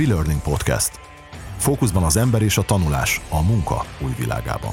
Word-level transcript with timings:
WeLearning 0.00 0.42
Podcast. 0.42 0.90
Fókuszban 1.56 2.02
az 2.02 2.16
ember 2.16 2.42
és 2.42 2.58
a 2.58 2.62
tanulás 2.62 3.20
a 3.28 3.42
munka 3.42 3.84
új 4.04 4.10
világában. 4.18 4.72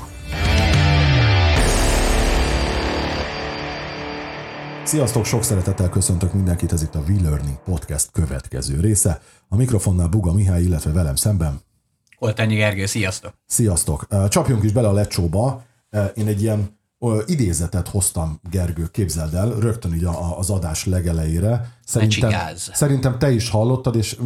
Sziasztok, 4.83 5.25
sok 5.25 5.43
szeretettel 5.43 5.89
köszöntök 5.89 6.33
mindenkit, 6.33 6.71
ez 6.71 6.81
itt 6.81 6.95
a 6.95 7.03
WeLearning 7.07 7.57
Podcast 7.65 8.11
következő 8.11 8.79
része. 8.79 9.21
A 9.49 9.55
mikrofonnál 9.55 10.07
Buga 10.07 10.33
Mihály, 10.33 10.63
illetve 10.63 10.91
velem 10.91 11.15
szemben. 11.15 11.61
Oltányi 12.19 12.55
Gergő, 12.55 12.85
sziasztok! 12.85 13.33
Sziasztok! 13.45 14.07
Csapjunk 14.29 14.63
is 14.63 14.71
bele 14.71 14.87
a 14.87 14.93
lecsóba. 14.93 15.63
Én 16.15 16.27
egy 16.27 16.41
ilyen 16.41 16.76
idézetet 17.25 17.87
hoztam, 17.87 18.39
Gergő, 18.49 18.87
képzeld 18.91 19.33
el, 19.33 19.49
rögtön 19.49 19.93
így 19.93 20.07
az 20.37 20.49
adás 20.49 20.85
legelejére. 20.85 21.71
Szerintem, 21.85 22.31
szerintem 22.55 23.19
te 23.19 23.31
is 23.31 23.49
hallottad, 23.49 23.95
és 23.95 24.17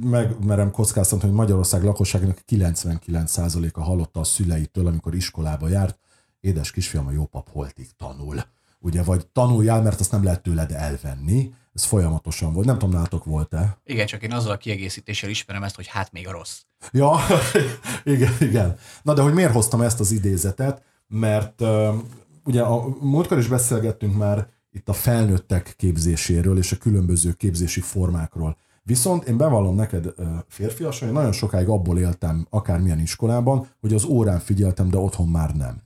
megmerem 0.00 0.70
kockáztatni, 0.70 1.26
hogy 1.26 1.36
Magyarország 1.36 1.82
lakosságnak 1.82 2.38
99%-a 2.48 3.82
hallotta 3.82 4.20
a 4.20 4.24
szüleitől, 4.24 4.86
amikor 4.86 5.14
iskolába 5.14 5.68
járt, 5.68 5.98
édes 6.40 6.70
kisfiam, 6.70 7.06
a 7.06 7.10
jópap 7.10 7.48
holtig 7.52 7.88
tanul. 7.96 8.44
Ugye, 8.80 9.02
vagy 9.02 9.26
tanuljál, 9.26 9.82
mert 9.82 10.00
azt 10.00 10.12
nem 10.12 10.24
lehet 10.24 10.42
tőled 10.42 10.72
elvenni. 10.72 11.52
Ez 11.74 11.84
folyamatosan 11.84 12.52
volt. 12.52 12.66
Nem 12.66 12.78
tudom, 12.78 12.94
nálatok 12.94 13.24
volt-e? 13.24 13.78
Igen, 13.84 14.06
csak 14.06 14.22
én 14.22 14.32
azzal 14.32 14.52
a 14.52 14.56
kiegészítéssel 14.56 15.30
ismerem 15.30 15.62
ezt, 15.62 15.76
hogy 15.76 15.86
hát 15.86 16.12
még 16.12 16.28
a 16.28 16.30
rossz. 16.30 16.60
Ja, 16.92 17.16
igen, 18.04 18.32
igen. 18.40 18.78
Na 19.02 19.14
de 19.14 19.22
hogy 19.22 19.32
miért 19.32 19.52
hoztam 19.52 19.80
ezt 19.80 20.00
az 20.00 20.10
idézetet? 20.10 20.82
Mert 21.08 21.62
ugye 22.44 22.62
a 22.62 22.96
múltkor 23.00 23.38
is 23.38 23.48
beszélgettünk 23.48 24.16
már 24.16 24.48
itt 24.72 24.88
a 24.88 24.92
felnőttek 24.92 25.74
képzéséről 25.76 26.58
és 26.58 26.72
a 26.72 26.76
különböző 26.76 27.32
képzési 27.32 27.80
formákról. 27.80 28.56
Viszont 28.82 29.28
én 29.28 29.36
bevallom 29.36 29.74
neked, 29.74 30.14
férfias, 30.48 31.00
hogy 31.00 31.12
nagyon 31.12 31.32
sokáig 31.32 31.68
abból 31.68 31.98
éltem 31.98 32.46
akármilyen 32.50 33.00
iskolában, 33.00 33.66
hogy 33.80 33.94
az 33.94 34.04
órán 34.04 34.38
figyeltem, 34.38 34.90
de 34.90 34.98
otthon 34.98 35.28
már 35.28 35.56
nem. 35.56 35.82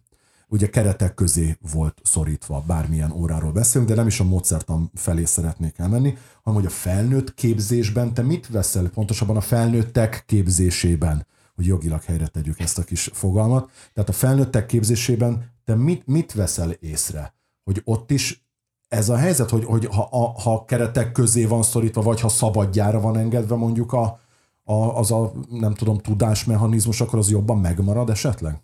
Ugye 0.48 0.70
keretek 0.70 1.14
közé 1.14 1.56
volt 1.72 2.00
szorítva, 2.02 2.64
bármilyen 2.66 3.12
óráról 3.12 3.52
beszélünk, 3.52 3.90
de 3.90 3.96
nem 3.96 4.06
is 4.06 4.20
a 4.20 4.24
módszertan 4.24 4.90
felé 4.94 5.24
szeretnék 5.24 5.78
elmenni, 5.78 6.14
hanem 6.42 6.60
hogy 6.60 6.68
a 6.68 6.74
felnőtt 6.74 7.34
képzésben 7.34 8.14
te 8.14 8.22
mit 8.22 8.48
veszel, 8.48 8.88
pontosabban 8.88 9.36
a 9.36 9.40
felnőttek 9.40 10.22
képzésében 10.26 11.26
hogy 11.54 11.66
jogilag 11.66 12.02
helyre 12.02 12.26
tegyük 12.26 12.60
ezt 12.60 12.78
a 12.78 12.84
kis 12.84 13.10
fogalmat. 13.12 13.70
Tehát 13.92 14.08
a 14.08 14.12
felnőttek 14.12 14.66
képzésében 14.66 15.52
te 15.64 15.74
mit, 15.74 16.06
mit 16.06 16.32
veszel 16.32 16.70
észre? 16.70 17.34
Hogy 17.64 17.80
ott 17.84 18.10
is 18.10 18.46
ez 18.88 19.08
a 19.08 19.16
helyzet, 19.16 19.50
hogy, 19.50 19.64
hogy 19.64 19.86
ha, 19.86 20.08
a, 20.10 20.40
ha 20.40 20.64
keretek 20.64 21.12
közé 21.12 21.44
van 21.44 21.62
szorítva, 21.62 22.02
vagy 22.02 22.20
ha 22.20 22.28
szabadjára 22.28 23.00
van 23.00 23.16
engedve 23.16 23.54
mondjuk 23.54 23.92
a, 23.92 24.20
a, 24.64 24.74
az 24.74 25.10
a, 25.10 25.32
nem 25.50 25.74
tudom, 25.74 25.98
tudásmechanizmus, 25.98 27.00
akkor 27.00 27.18
az 27.18 27.30
jobban 27.30 27.58
megmarad 27.58 28.10
esetleg? 28.10 28.60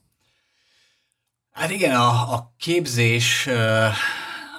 Hát 1.50 1.70
igen, 1.70 1.96
a, 1.96 2.32
a 2.34 2.54
képzés 2.56 3.48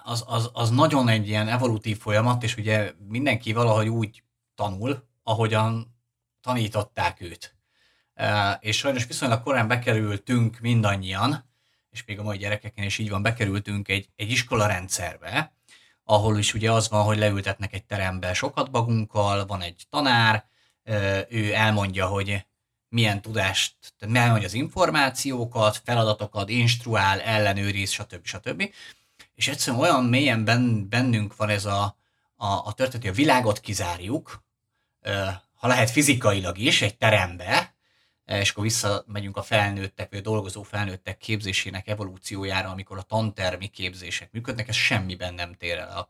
az, 0.04 0.24
az, 0.28 0.50
az 0.54 0.70
nagyon 0.70 1.08
egy 1.08 1.28
ilyen 1.28 1.48
evolutív 1.48 1.98
folyamat, 1.98 2.44
és 2.44 2.58
ugye 2.58 2.92
mindenki 3.08 3.54
valahogy 3.54 3.88
úgy 3.88 4.24
tanul, 4.56 5.04
ahogyan 5.24 5.96
tanították 6.42 7.22
őt 7.22 7.59
és 8.60 8.78
sajnos 8.78 9.06
viszonylag 9.06 9.44
korán 9.44 9.68
bekerültünk 9.68 10.60
mindannyian, 10.60 11.46
és 11.90 12.04
még 12.06 12.20
a 12.20 12.24
mai 12.24 12.38
gyerekeken 12.38 12.86
is 12.86 12.98
így 12.98 13.10
van, 13.10 13.22
bekerültünk 13.22 13.88
egy, 13.88 14.10
egy 14.16 14.32
iskola 14.32 14.68
rendszerbe, 14.68 15.54
ahol 16.04 16.38
is 16.38 16.54
ugye 16.54 16.72
az 16.72 16.90
van, 16.90 17.04
hogy 17.04 17.18
leültetnek 17.18 17.74
egy 17.74 17.86
terembe 17.86 18.34
sokat 18.34 18.72
magunkkal, 18.72 19.46
van 19.46 19.62
egy 19.62 19.86
tanár, 19.90 20.48
ő 21.30 21.54
elmondja, 21.54 22.08
hogy 22.08 22.46
milyen 22.90 23.22
tudást, 23.22 23.76
elmondja 24.14 24.48
az 24.48 24.54
információkat, 24.54 25.82
feladatokat, 25.84 26.50
instruál, 26.50 27.22
ellenőriz, 27.22 27.92
stb. 27.92 28.26
stb. 28.26 28.74
És 29.36 29.48
egyszerűen 29.48 29.82
olyan 29.82 30.06
mélyen 30.06 30.46
bennünk 30.90 31.36
van 31.36 31.50
ez 31.50 31.66
a, 31.66 31.98
a, 32.36 32.46
a 32.46 32.74
történet, 32.74 33.06
hogy 33.06 33.16
a 33.16 33.24
világot 33.24 33.60
kizárjuk, 33.60 34.44
ha 35.54 35.68
lehet 35.68 35.90
fizikailag 35.90 36.58
is, 36.58 36.82
egy 36.82 36.98
terembe, 36.98 37.79
és 38.38 38.50
akkor 38.50 38.64
visszamegyünk 38.64 39.38
a 39.38 39.42
felnőttek, 39.42 40.10
vagy 40.10 40.20
a 40.20 40.22
dolgozó 40.22 40.64
felnőttek 40.64 41.18
képzésének 41.18 41.88
evolúciójára, 41.88 42.70
amikor 42.70 42.98
a 42.98 43.02
tantermi 43.02 43.68
képzések 43.68 44.32
működnek, 44.32 44.68
ez 44.68 44.76
semmiben 44.76 45.34
nem 45.34 45.54
tér 45.54 45.78
el 45.78 45.98
a, 45.98 46.10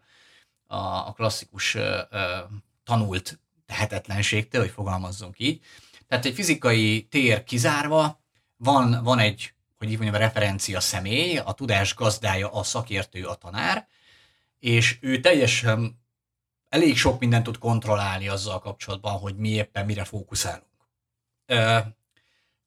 a, 0.75 1.07
a 1.07 1.11
klasszikus 1.11 1.75
uh, 1.75 1.83
tanult 2.83 3.39
tehetetlenségtől, 3.65 4.61
hogy 4.61 4.71
fogalmazzunk 4.71 5.39
így. 5.39 5.63
Tehát 6.07 6.25
egy 6.25 6.33
fizikai 6.33 7.03
tér 7.03 7.43
kizárva, 7.43 8.21
van, 8.57 9.03
van 9.03 9.19
egy, 9.19 9.53
hogy 9.77 9.89
így 9.91 9.97
mondjam, 9.97 10.21
a 10.21 10.25
referencia 10.25 10.79
személy, 10.79 11.37
a 11.37 11.51
tudás 11.51 11.95
gazdája, 11.95 12.51
a 12.51 12.63
szakértő, 12.63 13.25
a 13.25 13.35
tanár, 13.35 13.87
és 14.59 14.97
ő 15.01 15.19
teljesen 15.19 16.01
elég 16.69 16.97
sok 16.97 17.19
mindent 17.19 17.43
tud 17.43 17.57
kontrollálni 17.57 18.27
azzal 18.27 18.59
kapcsolatban, 18.59 19.19
hogy 19.19 19.35
mi 19.35 19.49
éppen 19.49 19.85
mire 19.85 20.03
fókuszálunk. 20.03 20.67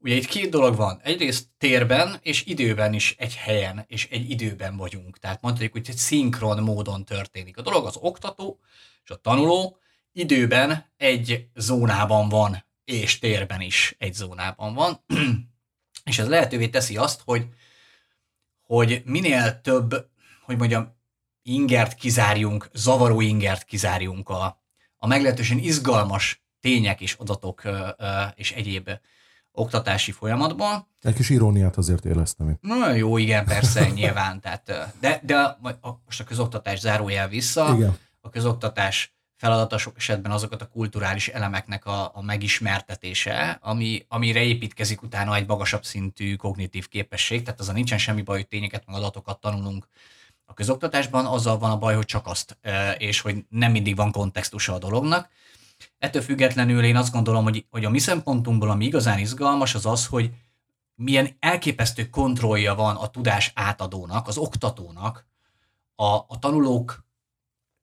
Ugye 0.03 0.15
itt 0.15 0.27
két 0.27 0.51
dolog 0.51 0.77
van. 0.77 1.01
Egyrészt 1.03 1.49
térben 1.59 2.19
és 2.23 2.45
időben 2.45 2.93
is 2.93 3.15
egy 3.19 3.37
helyen 3.37 3.85
és 3.87 4.09
egy 4.11 4.31
időben 4.31 4.77
vagyunk. 4.77 5.19
Tehát 5.19 5.43
mondhatjuk, 5.43 5.73
hogy 5.73 5.87
egy 5.89 5.97
szinkron 5.97 6.63
módon 6.63 7.05
történik. 7.05 7.59
A 7.59 7.63
dolog 7.63 7.87
az 7.87 7.97
oktató 8.01 8.61
és 9.05 9.11
a 9.11 9.17
tanuló 9.17 9.79
időben 10.13 10.93
egy 10.97 11.47
zónában 11.55 12.29
van, 12.29 12.65
és 12.85 13.19
térben 13.19 13.61
is 13.61 13.95
egy 13.99 14.15
zónában 14.15 14.75
van. 14.75 15.05
és 16.11 16.19
ez 16.19 16.29
lehetővé 16.29 16.69
teszi 16.69 16.97
azt, 16.97 17.21
hogy, 17.25 17.47
hogy 18.61 19.03
minél 19.05 19.61
több, 19.61 20.09
hogy 20.45 20.57
mondjam, 20.57 20.97
ingert 21.43 21.95
kizárjunk, 21.95 22.69
zavaró 22.73 23.21
ingert 23.21 23.65
kizárjunk 23.65 24.29
a, 24.29 24.63
a 24.97 25.07
meglehetősen 25.07 25.59
izgalmas 25.59 26.45
tények 26.61 27.01
és 27.01 27.15
adatok 27.15 27.63
és 28.35 28.53
egyéb 28.53 28.91
oktatási 29.53 30.13
folyamatban. 30.13 30.87
Egy 31.01 31.15
kis 31.15 31.31
iróniát 31.31 31.77
azért 31.77 32.05
éleztem 32.05 32.49
itt. 32.49 32.59
Na 32.61 32.93
jó, 32.93 33.17
igen, 33.17 33.45
persze, 33.45 33.89
nyilván. 33.95 34.41
Tehát, 34.41 34.93
de, 35.01 35.21
de 35.25 35.59
most 36.05 36.21
a 36.21 36.25
közoktatás 36.25 36.79
zárójel 36.79 37.29
vissza. 37.29 37.75
Igen. 37.77 37.97
A 38.21 38.31
közoktatás 38.31 39.15
feladata 39.37 39.79
sok 39.79 39.97
esetben 39.97 40.33
azokat 40.33 40.63
a 40.63 40.69
kulturális 40.69 41.29
elemeknek 41.29 41.87
a, 41.87 42.11
a 42.15 42.23
megismertetése, 42.23 43.59
ami, 43.63 44.05
amire 44.09 44.41
építkezik 44.41 45.03
utána 45.03 45.35
egy 45.35 45.47
magasabb 45.47 45.85
szintű 45.85 46.37
kognitív 46.37 46.89
képesség, 46.89 47.43
tehát 47.43 47.61
azon 47.61 47.75
nincsen 47.75 47.99
semmi 47.99 48.23
baj, 48.23 48.37
hogy 48.37 48.49
tényeket, 48.49 48.87
meg 48.87 48.97
adatokat 48.97 49.41
tanulunk 49.41 49.89
a 50.45 50.55
közoktatásban, 50.55 51.27
azzal 51.27 51.59
van 51.59 51.71
a 51.71 51.79
baj, 51.79 51.95
hogy 51.95 52.05
csak 52.05 52.27
azt, 52.27 52.59
és 52.99 53.21
hogy 53.21 53.45
nem 53.49 53.71
mindig 53.73 53.97
van 53.97 54.13
kontextusa 54.13 54.75
a 54.75 54.79
dolognak. 54.79 55.29
Ettől 55.99 56.23
függetlenül 56.23 56.85
én 56.85 56.97
azt 56.97 57.13
gondolom, 57.13 57.45
hogy, 57.45 57.67
hogy 57.71 57.85
a 57.85 57.91
mi 57.91 57.99
szempontunkból 57.99 58.71
ami 58.71 58.85
igazán 58.85 59.19
izgalmas 59.19 59.75
az 59.75 59.87
az, 59.87 60.07
hogy 60.07 60.31
milyen 60.95 61.37
elképesztő 61.39 62.09
kontrollja 62.09 62.75
van 62.75 62.97
a 62.97 63.07
tudás 63.07 63.53
átadónak, 63.55 64.29
az 64.29 64.37
oktatónak 64.37 65.27
a, 65.95 66.05
a 66.05 66.39
tanulók 66.41 67.05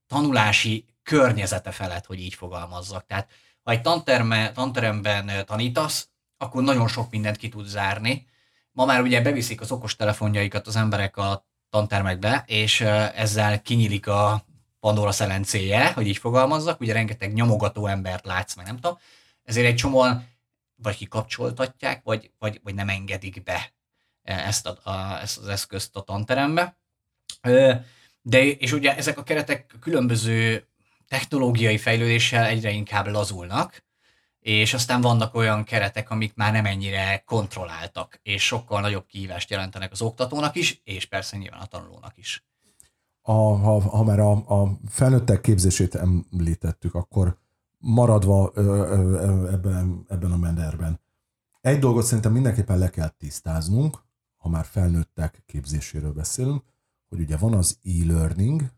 tanulási 0.07 0.85
környezete 1.03 1.71
felett, 1.71 2.05
hogy 2.05 2.19
így 2.19 2.33
fogalmazzak. 2.33 3.05
Tehát 3.05 3.29
ha 3.63 3.71
egy 3.71 3.81
tanterme, 3.81 4.51
tanteremben 4.51 5.45
tanítasz, 5.45 6.09
akkor 6.37 6.63
nagyon 6.63 6.87
sok 6.87 7.11
mindent 7.11 7.37
ki 7.37 7.49
tud 7.49 7.65
zárni. 7.65 8.27
Ma 8.71 8.85
már 8.85 9.01
ugye 9.01 9.21
beviszik 9.21 9.61
az 9.61 9.71
okostelefonjaikat 9.71 10.67
az 10.67 10.75
emberek 10.75 11.17
a 11.17 11.45
tantermekbe, 11.69 12.43
és 12.47 12.81
ezzel 12.81 13.61
kinyílik 13.61 14.07
a 14.07 14.45
Pandora 14.79 15.11
szelencéje, 15.11 15.91
hogy 15.91 16.07
így 16.07 16.17
fogalmazzak, 16.17 16.79
ugye 16.79 16.93
rengeteg 16.93 17.33
nyomogató 17.33 17.87
embert 17.87 18.25
látsz, 18.25 18.55
meg 18.55 18.65
nem 18.65 18.75
tudom, 18.75 18.97
ezért 19.43 19.67
egy 19.67 19.75
csomóan 19.75 20.27
vagy 20.75 20.95
kikapcsoltatják, 20.95 22.03
vagy, 22.03 22.31
vagy, 22.39 22.59
vagy 22.63 22.73
nem 22.73 22.89
engedik 22.89 23.43
be 23.43 23.73
e, 24.23 24.33
ezt, 24.33 24.67
a, 24.67 24.89
a, 24.89 25.19
ezt 25.21 25.37
az 25.37 25.47
eszközt 25.47 25.95
a 25.95 26.01
tanterembe. 26.01 26.77
De, 28.21 28.45
és 28.45 28.71
ugye 28.71 28.95
ezek 28.95 29.17
a 29.17 29.23
keretek 29.23 29.75
különböző 29.79 30.67
technológiai 31.07 31.77
fejlődéssel 31.77 32.45
egyre 32.45 32.69
inkább 32.69 33.07
lazulnak, 33.07 33.83
és 34.39 34.73
aztán 34.73 35.01
vannak 35.01 35.35
olyan 35.35 35.63
keretek, 35.63 36.09
amik 36.09 36.35
már 36.35 36.51
nem 36.51 36.65
ennyire 36.65 37.23
kontrolláltak, 37.25 38.19
és 38.23 38.45
sokkal 38.45 38.81
nagyobb 38.81 39.05
kihívást 39.05 39.49
jelentenek 39.49 39.91
az 39.91 40.01
oktatónak 40.01 40.55
is, 40.55 40.81
és 40.83 41.05
persze 41.05 41.37
nyilván 41.37 41.59
a 41.59 41.65
tanulónak 41.65 42.17
is 42.17 42.43
a, 43.21 43.31
ha, 43.31 43.79
ha 43.79 44.03
már 44.03 44.19
a, 44.19 44.61
a 44.61 44.79
felnőttek 44.87 45.41
képzését 45.41 45.95
említettük, 45.95 46.95
akkor 46.95 47.37
maradva 47.77 48.51
ö, 48.53 48.61
ö, 48.63 49.51
ebben, 49.51 50.05
ebben 50.07 50.31
a 50.31 50.37
menderben. 50.37 50.99
Egy 51.61 51.79
dolgot 51.79 52.05
szerintem 52.05 52.31
mindenképpen 52.31 52.77
le 52.77 52.89
kell 52.89 53.09
tisztáznunk, 53.09 54.03
ha 54.37 54.49
már 54.49 54.65
felnőttek 54.65 55.43
képzéséről 55.45 56.13
beszélünk, 56.13 56.63
hogy 57.09 57.19
ugye 57.19 57.37
van 57.37 57.53
az 57.53 57.79
e-learning, 57.83 58.71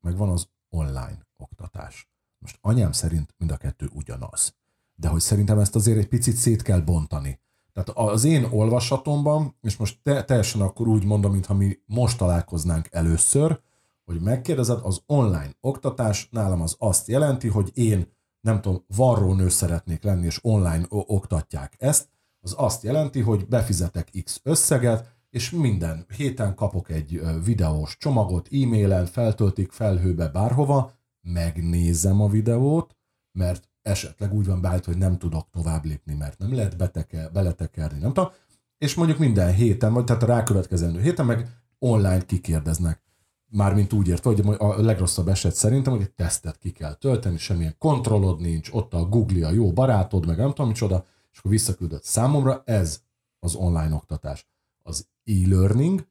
meg 0.00 0.16
van 0.16 0.28
az 0.28 0.48
online 0.68 1.26
oktatás. 1.36 2.08
Most 2.38 2.58
anyám 2.60 2.92
szerint 2.92 3.34
mind 3.38 3.50
a 3.50 3.56
kettő 3.56 3.90
ugyanaz. 3.92 4.54
de 4.98 5.08
hogy 5.08 5.20
szerintem 5.20 5.58
ezt 5.58 5.74
azért 5.74 5.98
egy 5.98 6.08
picit 6.08 6.36
szét 6.36 6.62
kell 6.62 6.80
bontani. 6.80 7.40
Tehát 7.76 8.12
az 8.12 8.24
én 8.24 8.44
olvasatomban, 8.50 9.56
és 9.60 9.76
most 9.76 9.98
te, 10.02 10.24
teljesen 10.24 10.60
akkor 10.60 10.88
úgy 10.88 11.04
mondom, 11.04 11.32
mintha 11.32 11.54
mi 11.54 11.78
most 11.86 12.18
találkoznánk 12.18 12.88
először, 12.90 13.60
hogy 14.04 14.20
megkérdezed, 14.20 14.78
az 14.82 15.02
online 15.06 15.50
oktatás 15.60 16.28
nálam 16.30 16.60
az 16.60 16.76
azt 16.78 17.08
jelenti, 17.08 17.48
hogy 17.48 17.70
én 17.74 18.12
nem 18.40 18.60
tudom, 18.60 18.84
varrónő 18.96 19.48
szeretnék 19.48 20.02
lenni, 20.02 20.26
és 20.26 20.38
online 20.42 20.86
oktatják 20.88 21.74
ezt, 21.78 22.08
az 22.40 22.54
azt 22.56 22.82
jelenti, 22.82 23.20
hogy 23.20 23.46
befizetek 23.48 24.10
X 24.24 24.40
összeget, 24.42 25.16
és 25.30 25.50
minden 25.50 26.06
héten 26.16 26.54
kapok 26.54 26.90
egy 26.90 27.22
videós 27.44 27.96
csomagot, 27.96 28.48
e-mailen 28.52 29.06
feltöltik 29.06 29.72
felhőbe 29.72 30.28
bárhova, 30.28 30.92
megnézem 31.20 32.20
a 32.20 32.28
videót, 32.28 32.96
mert 33.32 33.68
esetleg 33.86 34.32
úgy 34.32 34.46
van 34.46 34.60
beállítva, 34.60 34.92
hogy 34.92 35.00
nem 35.00 35.18
tudok 35.18 35.50
tovább 35.50 35.84
lépni, 35.84 36.14
mert 36.14 36.38
nem 36.38 36.54
lehet 36.54 36.76
beteke, 36.76 37.28
beletekerni, 37.28 37.98
nem 37.98 38.12
tudom, 38.12 38.30
és 38.78 38.94
mondjuk 38.94 39.18
minden 39.18 39.54
héten, 39.54 39.92
vagy 39.92 40.04
tehát 40.04 40.22
a 40.22 40.26
rákövetkezendő 40.26 41.00
héten 41.00 41.26
meg 41.26 41.48
online 41.78 42.24
kikérdeznek. 42.24 43.04
Mármint 43.48 43.92
úgy 43.92 44.08
értve, 44.08 44.30
hogy 44.30 44.56
a 44.58 44.80
legrosszabb 44.80 45.28
eset 45.28 45.54
szerintem, 45.54 45.92
hogy 45.92 46.02
egy 46.02 46.12
tesztet 46.12 46.58
ki 46.58 46.70
kell 46.70 46.94
tölteni, 46.94 47.38
semmilyen 47.38 47.74
kontrollod 47.78 48.40
nincs, 48.40 48.68
ott 48.72 48.94
a 48.94 49.04
Google 49.04 49.46
a 49.46 49.50
jó 49.50 49.72
barátod, 49.72 50.26
meg 50.26 50.36
nem 50.36 50.48
tudom 50.48 50.66
micsoda, 50.66 51.04
és 51.32 51.38
akkor 51.38 51.50
visszaküldött. 51.50 52.04
Számomra 52.04 52.62
ez 52.64 53.02
az 53.38 53.54
online 53.54 53.94
oktatás. 53.94 54.48
Az 54.82 55.08
e-learning 55.24 56.08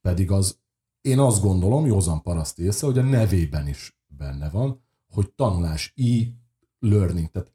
pedig 0.00 0.30
az, 0.30 0.58
én 1.00 1.18
azt 1.18 1.42
gondolom, 1.42 1.86
józan 1.86 2.22
paraszt 2.22 2.58
észre, 2.58 2.86
hogy 2.86 2.98
a 2.98 3.02
nevében 3.02 3.68
is 3.68 3.98
benne 4.06 4.50
van, 4.50 4.82
hogy 5.08 5.30
tanulás, 5.30 5.92
e-learning, 6.80 7.30
tehát 7.30 7.52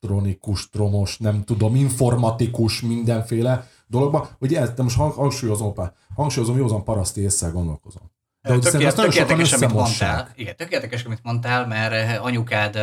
elektronikus, 0.00 0.70
tromos, 0.70 1.18
nem 1.18 1.44
tudom, 1.44 1.74
informatikus, 1.74 2.80
mindenféle 2.80 3.68
dologban, 3.86 4.28
hogy 4.38 4.54
ez, 4.54 4.70
de 4.70 4.82
most 4.82 4.96
hangsúlyozom, 4.96 5.74
hangsúlyozom, 6.14 6.56
józan 6.56 6.84
paraszt 6.84 7.16
észre 7.16 7.48
gondolkozom. 7.48 8.12
De 8.42 8.58
tökéletes, 8.58 9.52
amit 9.52 9.72
mondtál. 9.72 10.32
Igen, 10.34 10.56
tökéletes, 10.56 11.04
amit 11.04 11.22
mondtál, 11.22 11.66
mert 11.66 12.18
anyukád 12.18 12.78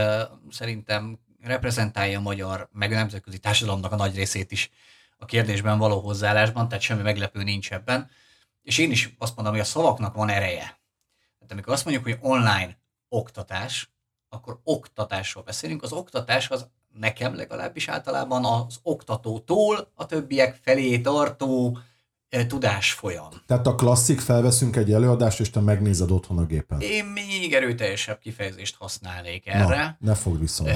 szerintem 0.50 1.20
reprezentálja 1.40 2.20
a 2.20 2.22
magyar, 2.22 2.70
meg 2.72 2.92
a 2.92 2.96
nemzetközi 2.96 3.38
társadalomnak 3.38 3.92
a 3.92 3.96
nagy 3.96 4.16
részét 4.16 4.52
is 4.52 4.70
a 5.18 5.26
kérdésben 5.26 5.78
való 5.78 6.00
hozzáállásban, 6.00 6.68
tehát 6.68 6.84
semmi 6.84 7.02
meglepő 7.02 7.44
nincs 7.44 7.72
ebben. 7.72 8.10
És 8.62 8.78
én 8.78 8.92
is 8.92 9.16
azt 9.18 9.36
mondom, 9.36 9.54
hogy 9.54 9.64
a 9.64 9.66
szavaknak 9.66 10.16
van 10.16 10.30
ereje. 10.30 10.80
Tehát 11.38 11.52
amikor 11.52 11.74
azt 11.74 11.86
mondjuk, 11.86 12.06
hogy 12.06 12.18
online 12.22 12.78
oktatás, 13.10 13.94
akkor 14.33 14.60
oktatásról 14.63 15.44
beszélünk. 15.44 15.83
Az 15.83 15.92
oktatás 15.92 16.50
az 16.50 16.68
nekem 16.94 17.36
legalábbis 17.36 17.88
általában 17.88 18.45
az 18.45 18.80
oktatótól 18.83 19.92
a 19.95 20.06
többiek 20.06 20.60
felé 20.62 21.00
tartó 21.00 21.78
e, 22.30 22.45
tudásfolyam. 22.45 23.30
Tehát 23.45 23.68
a 23.68 23.75
klasszik 23.75 24.19
felveszünk 24.19 24.75
egy 24.75 24.94
előadást, 24.94 25.39
és 25.39 25.50
te 25.50 25.60
megnézed 25.60 26.12
otthon 26.12 26.38
a 26.38 26.45
gépen. 26.45 26.80
Én 26.80 27.06
még 27.06 27.54
erőteljesebb 27.54 28.19
kifejezést 28.19 28.75
használnék 28.75 29.48
erre. 29.48 29.98
Na, 30.00 30.07
ne 30.10 30.16
fogd 30.16 30.39
vissza. 30.39 30.63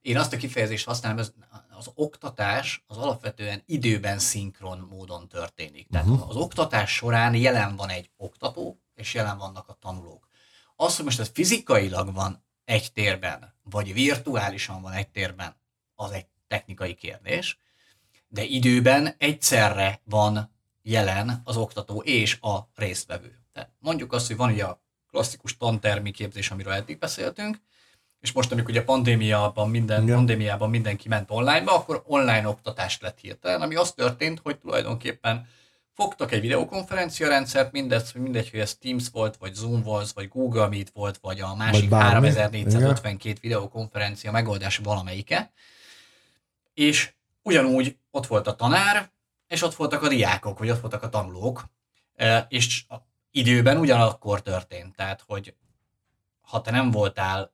Én 0.00 0.18
azt 0.18 0.32
a 0.32 0.36
kifejezést 0.36 0.86
használom, 0.86 1.18
az, 1.18 1.32
az 1.78 1.90
oktatás 1.94 2.84
az 2.86 2.96
alapvetően 2.96 3.62
időben 3.66 4.18
szinkron 4.18 4.88
módon 4.90 5.28
történik. 5.28 5.88
Tehát 5.90 6.06
uh-huh. 6.06 6.28
az 6.28 6.36
oktatás 6.36 6.94
során 6.94 7.34
jelen 7.34 7.76
van 7.76 7.88
egy 7.88 8.10
oktató, 8.16 8.80
és 8.94 9.14
jelen 9.14 9.38
vannak 9.38 9.68
a 9.68 9.76
tanulók. 9.80 10.28
Az, 10.76 10.96
hogy 10.96 11.04
most 11.04 11.20
ez 11.20 11.30
fizikailag 11.32 12.14
van 12.14 12.46
egy 12.68 12.92
térben, 12.92 13.54
vagy 13.62 13.92
virtuálisan 13.92 14.82
van 14.82 14.92
egy 14.92 15.08
térben, 15.08 15.56
az 15.94 16.10
egy 16.10 16.26
technikai 16.46 16.94
kérdés, 16.94 17.58
de 18.28 18.42
időben 18.42 19.14
egyszerre 19.18 20.00
van 20.04 20.54
jelen 20.82 21.40
az 21.44 21.56
oktató 21.56 22.02
és 22.02 22.38
a 22.40 22.58
résztvevő. 22.74 23.38
Tehát 23.52 23.70
mondjuk 23.78 24.12
azt, 24.12 24.26
hogy 24.26 24.36
van 24.36 24.50
ugye 24.52 24.64
a 24.64 24.82
klasszikus 25.10 25.56
tantermi 25.56 26.10
képzés, 26.10 26.50
amiről 26.50 26.72
eddig 26.72 26.98
beszéltünk, 26.98 27.60
és 28.20 28.32
most, 28.32 28.52
amikor 28.52 28.70
ugye 28.70 28.84
pandémiában, 28.84 29.70
minden, 29.70 30.02
Igen. 30.02 30.16
pandémiában 30.16 30.70
mindenki 30.70 31.08
ment 31.08 31.30
onlineba, 31.30 31.74
akkor 31.74 32.02
online 32.06 32.48
oktatást 32.48 33.02
lett 33.02 33.18
hirtelen, 33.18 33.62
ami 33.62 33.74
az 33.74 33.92
történt, 33.92 34.40
hogy 34.42 34.58
tulajdonképpen 34.58 35.48
fogtak 35.98 36.32
egy 36.32 36.40
videokonferencia 36.40 37.28
rendszert, 37.28 37.72
mindegy, 37.72 38.10
mindegy, 38.14 38.50
hogy 38.50 38.60
ez 38.60 38.76
Teams 38.76 39.08
volt, 39.12 39.36
vagy 39.36 39.54
Zoom 39.54 39.82
volt, 39.82 40.12
vagy 40.12 40.28
Google 40.28 40.68
Meet 40.68 40.90
volt, 40.90 41.18
vagy 41.18 41.40
a 41.40 41.54
másik 41.54 41.90
vagy 41.90 42.00
3452 42.00 43.28
Igen. 43.28 43.38
videokonferencia 43.40 44.30
megoldás 44.30 44.76
valamelyike, 44.76 45.52
és 46.74 47.12
ugyanúgy 47.42 47.96
ott 48.10 48.26
volt 48.26 48.46
a 48.46 48.56
tanár, 48.56 49.10
és 49.46 49.62
ott 49.62 49.74
voltak 49.74 50.02
a 50.02 50.08
diákok, 50.08 50.58
vagy 50.58 50.70
ott 50.70 50.80
voltak 50.80 51.02
a 51.02 51.08
tanulók, 51.08 51.64
és 52.48 52.84
időben 53.30 53.76
ugyanakkor 53.76 54.42
történt, 54.42 54.96
tehát, 54.96 55.24
hogy 55.26 55.54
ha 56.40 56.60
te 56.60 56.70
nem 56.70 56.90
voltál 56.90 57.52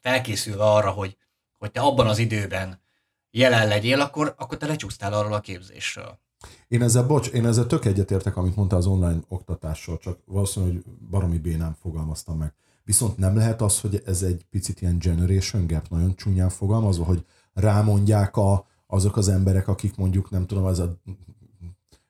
felkészülve 0.00 0.64
arra, 0.64 0.90
hogy, 0.90 1.16
hogy 1.58 1.70
te 1.70 1.80
abban 1.80 2.06
az 2.06 2.18
időben 2.18 2.82
jelen 3.30 3.68
legyél, 3.68 4.00
akkor, 4.00 4.34
akkor 4.38 4.58
te 4.58 4.66
lecsúsztál 4.66 5.12
arról 5.12 5.34
a 5.34 5.40
képzésről. 5.40 6.21
Én 6.68 6.82
ezzel, 6.82 7.06
bocs, 7.06 7.28
én 7.28 7.46
ezzel 7.46 7.66
tök 7.66 7.84
egyetértek, 7.84 8.36
amit 8.36 8.56
mondta 8.56 8.76
az 8.76 8.86
online 8.86 9.20
oktatással, 9.28 9.98
csak 9.98 10.18
valószínűleg, 10.26 10.74
hogy 10.74 10.84
baromi 11.10 11.38
bénám 11.38 11.76
fogalmaztam 11.80 12.38
meg. 12.38 12.52
Viszont 12.84 13.16
nem 13.16 13.36
lehet 13.36 13.62
az, 13.62 13.80
hogy 13.80 14.02
ez 14.06 14.22
egy 14.22 14.46
picit 14.50 14.80
ilyen 14.80 14.98
generation 14.98 15.66
gap, 15.66 15.88
nagyon 15.88 16.16
csúnyán 16.16 16.48
fogalmazva, 16.48 17.04
hogy 17.04 17.24
rámondják 17.54 18.36
a, 18.36 18.66
azok 18.86 19.16
az 19.16 19.28
emberek, 19.28 19.68
akik 19.68 19.96
mondjuk, 19.96 20.30
nem 20.30 20.46
tudom, 20.46 20.66
ez 20.66 20.78
a 20.78 20.96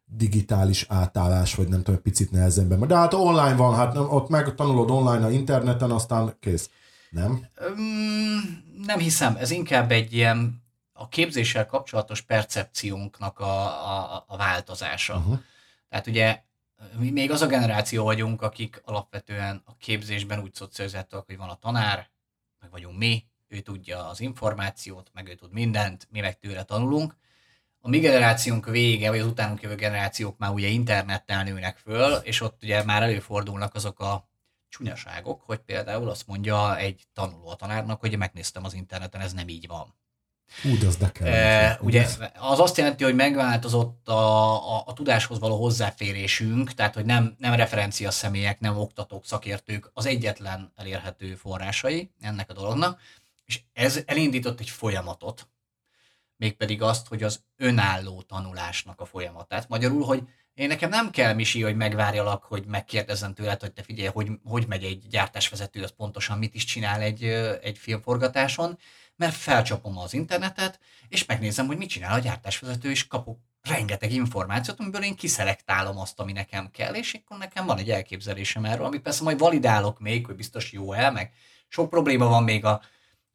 digitális 0.04 0.86
átállás, 0.88 1.54
vagy 1.54 1.68
nem 1.68 1.82
tudom, 1.82 2.02
picit 2.02 2.30
nehezebben. 2.30 2.86
De 2.86 2.96
hát 2.96 3.14
online 3.14 3.56
van, 3.56 3.74
hát 3.74 3.94
nem, 3.94 4.10
ott 4.10 4.28
megtanulod 4.28 4.90
online 4.90 5.24
a 5.24 5.30
interneten, 5.30 5.90
aztán 5.90 6.36
kész. 6.40 6.70
Nem? 7.10 7.30
Um, 7.30 8.62
nem 8.86 8.98
hiszem, 8.98 9.36
ez 9.36 9.50
inkább 9.50 9.90
egy 9.90 10.12
ilyen 10.12 10.61
a 11.02 11.08
képzéssel 11.08 11.66
kapcsolatos 11.66 12.20
percepciónknak 12.20 13.38
a, 13.38 13.64
a, 13.90 14.24
a 14.26 14.36
változása. 14.36 15.16
Uh-huh. 15.16 15.38
Tehát 15.88 16.06
ugye 16.06 16.42
mi 16.98 17.10
még 17.10 17.30
az 17.30 17.42
a 17.42 17.46
generáció 17.46 18.04
vagyunk, 18.04 18.42
akik 18.42 18.80
alapvetően 18.84 19.62
a 19.64 19.76
képzésben 19.76 20.40
úgy 20.40 20.54
szocializáltak, 20.54 21.26
hogy 21.26 21.36
van 21.36 21.48
a 21.48 21.54
tanár, 21.54 22.10
meg 22.60 22.70
vagyunk 22.70 22.98
mi, 22.98 23.26
ő 23.48 23.60
tudja 23.60 24.08
az 24.08 24.20
információt, 24.20 25.10
meg 25.12 25.28
ő 25.28 25.34
tud 25.34 25.52
mindent, 25.52 26.08
mi 26.10 26.20
meg 26.20 26.38
tőle 26.38 26.62
tanulunk. 26.62 27.16
A 27.80 27.88
mi 27.88 27.98
generációnk 27.98 28.66
vége, 28.66 29.10
vagy 29.10 29.18
az 29.18 29.26
utánunk 29.26 29.62
jövő 29.62 29.74
generációk 29.74 30.38
már 30.38 30.50
ugye 30.50 30.68
internettel 30.68 31.44
nőnek 31.44 31.76
föl, 31.76 32.12
és 32.12 32.40
ott 32.40 32.62
ugye 32.62 32.84
már 32.84 33.02
előfordulnak 33.02 33.74
azok 33.74 34.00
a 34.00 34.28
csúnyaságok, 34.68 35.42
hogy 35.42 35.58
például 35.58 36.08
azt 36.08 36.26
mondja 36.26 36.76
egy 36.76 37.06
tanuló 37.12 37.48
a 37.48 37.54
tanárnak, 37.54 38.00
hogy 38.00 38.18
megnéztem 38.18 38.64
az 38.64 38.74
interneten, 38.74 39.20
ez 39.20 39.32
nem 39.32 39.48
így 39.48 39.66
van. 39.66 39.94
De 40.80 40.86
az 40.86 40.96
de 40.96 41.10
kell. 41.12 41.26
E, 41.26 41.78
ugye 41.80 42.06
az 42.38 42.58
azt 42.60 42.76
jelenti, 42.76 43.04
hogy 43.04 43.14
megváltozott 43.14 44.08
a, 44.08 44.76
a, 44.76 44.82
a 44.86 44.92
tudáshoz 44.92 45.38
való 45.38 45.56
hozzáférésünk, 45.56 46.72
tehát 46.72 46.94
hogy 46.94 47.04
nem, 47.04 47.36
nem 47.38 47.54
referencia 47.54 48.10
személyek, 48.10 48.60
nem 48.60 48.78
oktatók, 48.78 49.26
szakértők 49.26 49.90
az 49.94 50.06
egyetlen 50.06 50.72
elérhető 50.76 51.34
forrásai 51.34 52.10
ennek 52.20 52.50
a 52.50 52.54
dolognak, 52.54 53.00
és 53.44 53.60
ez 53.72 54.02
elindított 54.06 54.60
egy 54.60 54.70
folyamatot, 54.70 55.48
mégpedig 56.36 56.82
azt, 56.82 57.08
hogy 57.08 57.22
az 57.22 57.42
önálló 57.56 58.22
tanulásnak 58.22 59.00
a 59.00 59.04
folyamatát. 59.04 59.68
Magyarul, 59.68 60.04
hogy 60.04 60.22
én 60.54 60.68
nekem 60.68 60.88
nem 60.88 61.10
kell, 61.10 61.34
Misi, 61.34 61.62
hogy 61.62 61.76
megvárjalak, 61.76 62.44
hogy 62.44 62.64
megkérdezzem 62.66 63.34
tőled, 63.34 63.60
hogy 63.60 63.72
te 63.72 63.82
figyelj, 63.82 64.08
hogy, 64.12 64.28
hogy 64.44 64.66
megy 64.66 64.84
egy 64.84 65.06
gyártásvezető, 65.08 65.82
az 65.82 65.94
pontosan 65.96 66.38
mit 66.38 66.54
is 66.54 66.64
csinál 66.64 67.00
egy, 67.00 67.24
egy 67.62 67.78
filmforgatáson, 67.78 68.78
mert 69.16 69.34
felcsapom 69.34 69.98
az 69.98 70.14
internetet, 70.14 70.80
és 71.08 71.24
megnézem, 71.24 71.66
hogy 71.66 71.76
mit 71.76 71.88
csinál 71.88 72.14
a 72.14 72.18
gyártásvezető, 72.18 72.90
és 72.90 73.06
kapok 73.06 73.38
rengeteg 73.62 74.12
információt, 74.12 74.80
amiből 74.80 75.02
én 75.02 75.16
kiszelektálom 75.16 75.98
azt, 75.98 76.20
ami 76.20 76.32
nekem 76.32 76.70
kell, 76.70 76.94
és 76.94 77.14
akkor 77.14 77.38
nekem 77.38 77.66
van 77.66 77.78
egy 77.78 77.90
elképzelésem 77.90 78.64
erről, 78.64 78.84
amit 78.84 79.02
persze 79.02 79.22
majd 79.22 79.38
validálok 79.38 80.00
még, 80.00 80.26
hogy 80.26 80.34
biztos 80.34 80.72
jó 80.72 80.92
el, 80.92 81.12
meg 81.12 81.32
sok 81.68 81.90
probléma 81.90 82.26
van 82.28 82.42
még 82.42 82.64
a, 82.64 82.80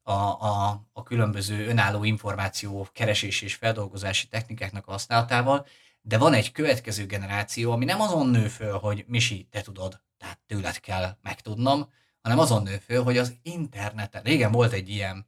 a, 0.04 0.12
a, 0.12 0.84
a 0.94 1.04
különböző 1.04 1.68
önálló 1.68 2.04
információ 2.04 2.88
keresés 2.94 3.42
és 3.42 3.56
feldolgozási 3.56 4.28
technikáknak 4.28 4.88
a 4.88 4.92
használatával, 4.92 5.66
de 6.02 6.18
van 6.18 6.34
egy 6.34 6.52
következő 6.52 7.06
generáció, 7.06 7.72
ami 7.72 7.86
nem 7.86 8.02
azon 8.02 8.30
nő 8.30 8.48
föl, 8.48 8.78
hogy 8.78 9.06
Misi, 9.08 9.48
te 9.52 9.62
tudod, 9.62 10.02
tehát 10.18 10.40
tőled 10.46 10.80
kell 10.80 11.18
megtudnom, 11.22 11.90
hanem 12.22 12.40
azon 12.40 12.64
nő 12.64 12.78
föl, 12.78 13.04
hogy 13.04 13.18
az 13.18 13.34
interneten, 13.42 14.24
régen 14.24 14.52
volt 14.52 14.72
egy 14.72 14.90
ilyen 14.90 15.28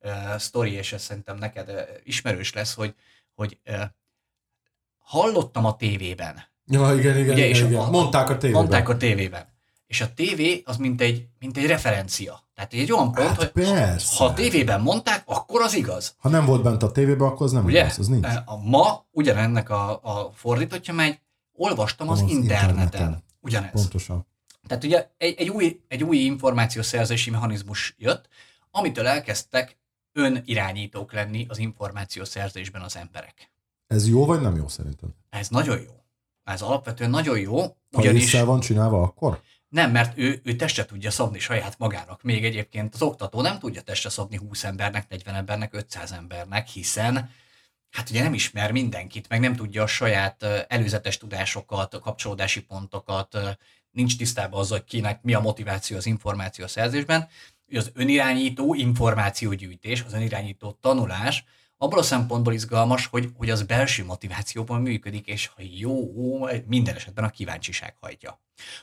uh, 0.00 0.36
sztori, 0.38 0.72
és 0.72 0.92
ez 0.92 1.02
szerintem 1.02 1.36
neked 1.36 1.68
uh, 1.68 1.80
ismerős 2.02 2.52
lesz, 2.52 2.74
hogy, 2.74 2.94
hogy 3.34 3.58
uh, 3.66 3.82
hallottam 4.98 5.64
a 5.64 5.76
tévében. 5.76 6.48
Ja, 6.66 6.94
igen, 6.94 7.18
igen, 7.18 7.32
Ugye, 7.32 7.32
igen, 7.32 7.48
és 7.48 7.60
igen. 7.60 7.80
A, 7.80 7.90
mondták 7.90 8.28
a 8.30 8.36
tévében. 8.36 8.60
Mondták 8.60 8.88
a 8.88 8.96
tévében. 8.96 9.48
És 9.86 10.00
a 10.00 10.14
tévé 10.14 10.62
az 10.64 10.76
mint 10.76 11.00
egy, 11.00 11.26
mint 11.38 11.56
egy 11.56 11.66
referencia. 11.66 12.48
Tehát 12.54 12.72
egy 12.72 12.92
olyan 12.92 13.12
pont, 13.12 13.28
Hát 13.28 13.36
hogy 13.36 13.50
persze. 13.50 14.16
ha 14.16 14.24
a 14.24 14.34
tévében 14.34 14.80
mondták, 14.80 15.22
akkor 15.26 15.60
az 15.62 15.74
igaz. 15.74 16.14
Ha 16.18 16.28
nem 16.28 16.44
volt 16.44 16.62
bent 16.62 16.82
a 16.82 16.90
tévében, 16.92 17.28
akkor 17.28 17.46
az 17.46 17.52
nem 17.52 17.64
Ugye? 17.64 17.80
igaz, 17.84 17.98
az 17.98 18.06
nincs. 18.08 18.26
A 18.44 18.56
ma 18.56 19.06
ugyanennek 19.10 19.70
a, 19.70 20.00
a 20.02 20.30
fordítottja 20.34 20.94
megy, 20.94 21.20
olvastam 21.52 22.08
az, 22.08 22.18
Az 22.18 22.24
az 22.24 22.30
interneten. 22.30 22.68
interneten. 22.82 23.24
Ugyanez. 23.40 23.70
Pontosan. 23.72 24.26
Tehát 24.66 24.84
ugye 24.84 25.10
egy, 25.16 25.34
egy, 25.38 25.48
új, 25.48 25.80
egy 25.88 26.02
új 26.02 26.16
információszerzési 26.16 27.30
mechanizmus 27.30 27.94
jött, 27.98 28.28
amitől 28.70 29.06
elkezdtek 29.06 29.78
önirányítók 30.12 31.12
lenni 31.12 31.46
az 31.48 31.58
információszerzésben 31.58 32.82
az 32.82 32.96
emberek. 32.96 33.52
Ez 33.86 34.08
jó 34.08 34.26
vagy 34.26 34.40
nem 34.40 34.56
jó 34.56 34.68
szerinted? 34.68 35.08
Ez 35.30 35.48
nagyon 35.48 35.80
jó. 35.80 36.04
Ez 36.44 36.62
alapvetően 36.62 37.10
nagyon 37.10 37.38
jó, 37.38 37.60
Ha 37.60 37.76
ugyanis 37.90 38.22
észre 38.22 38.44
van 38.44 38.60
csinálva, 38.60 39.02
akkor? 39.02 39.42
nem, 39.70 39.90
mert 39.90 40.18
ő, 40.18 40.40
ő 40.44 40.56
testre 40.56 40.84
tudja 40.84 41.10
szabni 41.10 41.38
saját 41.38 41.78
magának. 41.78 42.22
Még 42.22 42.44
egyébként 42.44 42.94
az 42.94 43.02
oktató 43.02 43.40
nem 43.40 43.58
tudja 43.58 43.80
testre 43.80 44.10
szabni 44.10 44.36
20 44.36 44.64
embernek, 44.64 45.08
40 45.08 45.34
embernek, 45.34 45.74
500 45.74 46.12
embernek, 46.12 46.68
hiszen 46.68 47.30
hát 47.90 48.10
ugye 48.10 48.22
nem 48.22 48.34
ismer 48.34 48.72
mindenkit, 48.72 49.28
meg 49.28 49.40
nem 49.40 49.56
tudja 49.56 49.82
a 49.82 49.86
saját 49.86 50.42
előzetes 50.68 51.18
tudásokat, 51.18 52.00
kapcsolódási 52.00 52.62
pontokat, 52.62 53.38
nincs 53.90 54.16
tisztában 54.16 54.60
azzal, 54.60 54.78
hogy 54.78 54.86
kinek 54.86 55.22
mi 55.22 55.34
a 55.34 55.40
motiváció 55.40 55.96
az 55.96 56.06
információ 56.06 56.66
szerzésben. 56.66 57.28
Az 57.74 57.90
önirányító 57.94 58.74
információgyűjtés, 58.74 60.02
az 60.06 60.12
önirányító 60.12 60.78
tanulás, 60.80 61.44
abból 61.82 61.98
a 61.98 62.02
szempontból 62.02 62.52
izgalmas, 62.52 63.06
hogy, 63.06 63.28
hogy 63.36 63.50
az 63.50 63.62
belső 63.62 64.04
motivációban 64.04 64.80
működik, 64.80 65.26
és 65.26 65.46
ha 65.46 65.62
jó, 65.78 66.10
minden 66.66 66.94
esetben 66.94 67.24
a 67.24 67.30
kíváncsiság 67.30 67.96
hajtja. 68.00 68.40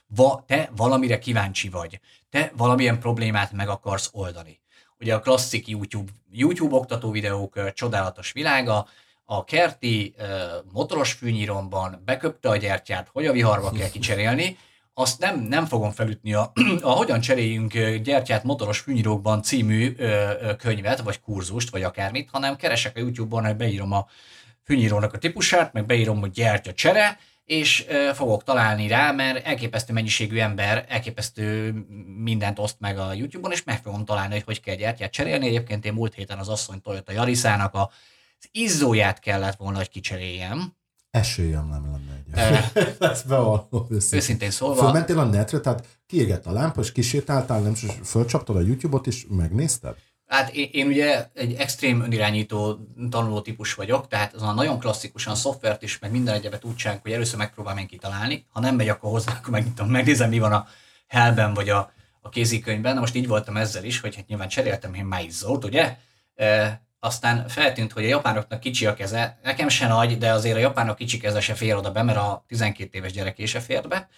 Va, 0.08 0.44
te 0.48 0.72
valamire 0.76 1.20
kíváncsi 1.20 1.70
vagy, 1.70 2.00
te 2.30 2.52
valamilyen 2.56 3.00
problémát 3.00 3.52
meg 3.52 3.70
akarsz 3.70 4.10
oldani. 4.14 4.60
Ugye 5.00 5.16
a 5.16 5.20
klasszik 5.20 5.68
YouTube, 5.68 6.12
YouTube 6.32 6.76
oktató 6.76 7.12
videók 7.12 7.74
csodálatos 7.74 8.32
világa, 8.32 8.88
a 9.26 9.44
kerti 9.44 10.14
ö, 10.18 10.24
motoros 10.72 11.12
fűnyíromban 11.12 12.02
beköpte 12.06 12.50
a 12.50 12.58
gyertyát, 12.58 13.10
hogy 13.12 13.26
a 13.26 13.32
viharba 13.32 13.72
kell 13.72 13.90
kicserélni, 13.90 14.58
azt 15.00 15.20
nem, 15.20 15.40
nem 15.40 15.66
fogom 15.66 15.92
felütni 15.92 16.34
a, 16.34 16.52
a 16.82 16.90
Hogyan 16.90 17.20
cseréljünk 17.20 17.74
gyertyát 18.04 18.44
motoros 18.44 18.80
fűnyírókban 18.80 19.42
című 19.42 19.94
ö, 19.98 20.32
könyvet, 20.58 21.02
vagy 21.02 21.20
kurzust, 21.20 21.70
vagy 21.70 21.84
akármit, 21.84 22.30
hanem 22.32 22.56
keresek 22.56 22.98
a 22.98 23.00
YouTube-on, 23.00 23.46
hogy 23.46 23.56
beírom 23.56 23.92
a 23.92 24.08
fűnyírónak 24.64 25.14
a 25.14 25.18
típusát, 25.18 25.74
meg 25.74 25.86
beírom, 25.86 26.20
hogy 26.20 26.32
gyertya 26.32 26.74
csere, 26.74 27.20
és 27.46 27.86
ö, 27.88 28.10
fogok 28.14 28.44
találni 28.44 28.88
rá, 28.88 29.12
mert 29.12 29.46
elképesztő 29.46 29.94
mennyiségű 29.94 30.38
ember, 30.38 30.86
elképesztő 30.90 31.74
mindent 32.18 32.60
oszt 32.60 32.80
meg 32.80 32.98
a 32.98 33.14
YouTube-on, 33.14 33.52
és 33.52 33.64
meg 33.64 33.82
fogom 33.82 34.06
találni, 34.06 34.34
hogy 34.34 34.44
hogy 34.46 34.62
kell 34.62 34.76
gyertyát 34.76 35.12
cserélni. 35.12 35.48
Egyébként 35.48 35.86
én 35.86 35.94
múlt 35.94 36.14
héten 36.14 36.38
az 36.38 36.50
asszony 36.50 36.82
Toyota 36.82 37.12
Yarisának 37.12 37.74
a 37.74 37.92
az 38.40 38.50
izzóját 38.52 39.20
kellett 39.20 39.56
volna, 39.56 39.78
hogy 39.78 39.90
kicseréljem. 39.90 40.76
Esélyem 41.12 41.68
nem 41.68 41.86
lenne 41.86 42.08
Eh. 42.32 42.72
egy. 42.74 42.96
Ezt 43.00 43.28
bevallom 43.28 43.88
őszintén. 43.90 44.20
Őszintén 44.20 44.52
szólva, 44.52 44.82
Fölmentél 44.82 45.20
a 45.20 45.24
netre, 45.24 45.60
tehát 45.60 45.88
kiégett 46.06 46.46
a 46.46 46.52
lámpa, 46.52 46.82
és 46.82 46.92
kisétáltál, 46.92 47.60
nem, 47.62 47.72
és 47.72 47.92
fölcsaptad 48.04 48.56
a 48.56 48.62
YouTube-ot, 48.62 49.08
és 49.08 49.26
megnézted? 49.30 49.96
Hát 50.28 50.54
én, 50.54 50.70
én 50.72 50.88
ugye 50.88 51.28
egy 51.34 51.54
extrém 51.54 52.02
önirányító 52.02 52.88
tanuló 53.10 53.42
típus 53.42 53.74
vagyok, 53.74 54.08
tehát 54.08 54.34
az 54.34 54.42
a 54.42 54.54
nagyon 54.54 54.80
klasszikusan 54.80 55.36
szoftvert 55.36 55.82
is, 55.84 56.00
meg 56.00 56.12
minden 56.12 56.34
egyebet 56.36 56.64
úgy 56.64 56.76
csinálunk, 56.76 57.04
hogy 57.04 57.14
először 57.14 57.38
megpróbálom 57.38 57.80
én 57.80 57.88
kitalálni, 57.88 58.46
ha 58.50 58.60
nem 58.60 58.76
megy, 58.76 58.90
akkor 58.90 59.12
hozzá, 59.12 59.32
akkor 59.32 59.50
megnyitom, 59.50 59.90
megnézem, 59.90 60.30
mi 60.30 60.40
van 60.40 60.52
a 60.54 60.68
helben 61.08 61.54
vagy 61.54 61.70
a, 61.70 61.92
a 62.22 62.30
kézikönyvben. 62.30 62.94
Na 62.94 63.00
most 63.00 63.16
így 63.16 63.28
voltam 63.28 63.58
ezzel 63.58 63.84
is, 63.84 64.00
hogy 64.00 64.16
hát 64.16 64.28
nyilván 64.28 64.48
cseréltem 64.48 64.94
én 64.94 65.06
máizzót, 65.06 65.66
ugye? 65.66 65.98
E, 66.36 66.82
aztán 67.00 67.48
feltűnt, 67.48 67.92
hogy 67.92 68.04
a 68.04 68.08
japánoknak 68.08 68.60
kicsi 68.60 68.86
a 68.86 68.94
keze, 68.94 69.40
nekem 69.44 69.70
se 69.70 69.88
nagy, 69.88 70.18
de 70.18 70.32
azért 70.32 70.56
a 70.56 70.60
japánok 70.60 70.96
kicsi 70.96 71.18
keze 71.18 71.40
se 71.40 71.54
fér 71.54 71.76
oda 71.76 71.92
be, 71.92 72.04
mert 72.04 72.18
a 72.18 72.44
12 72.48 72.98
éves 72.98 73.12
gyereké 73.12 73.46
se 73.46 73.60
fér 73.60 73.88
be 73.88 74.10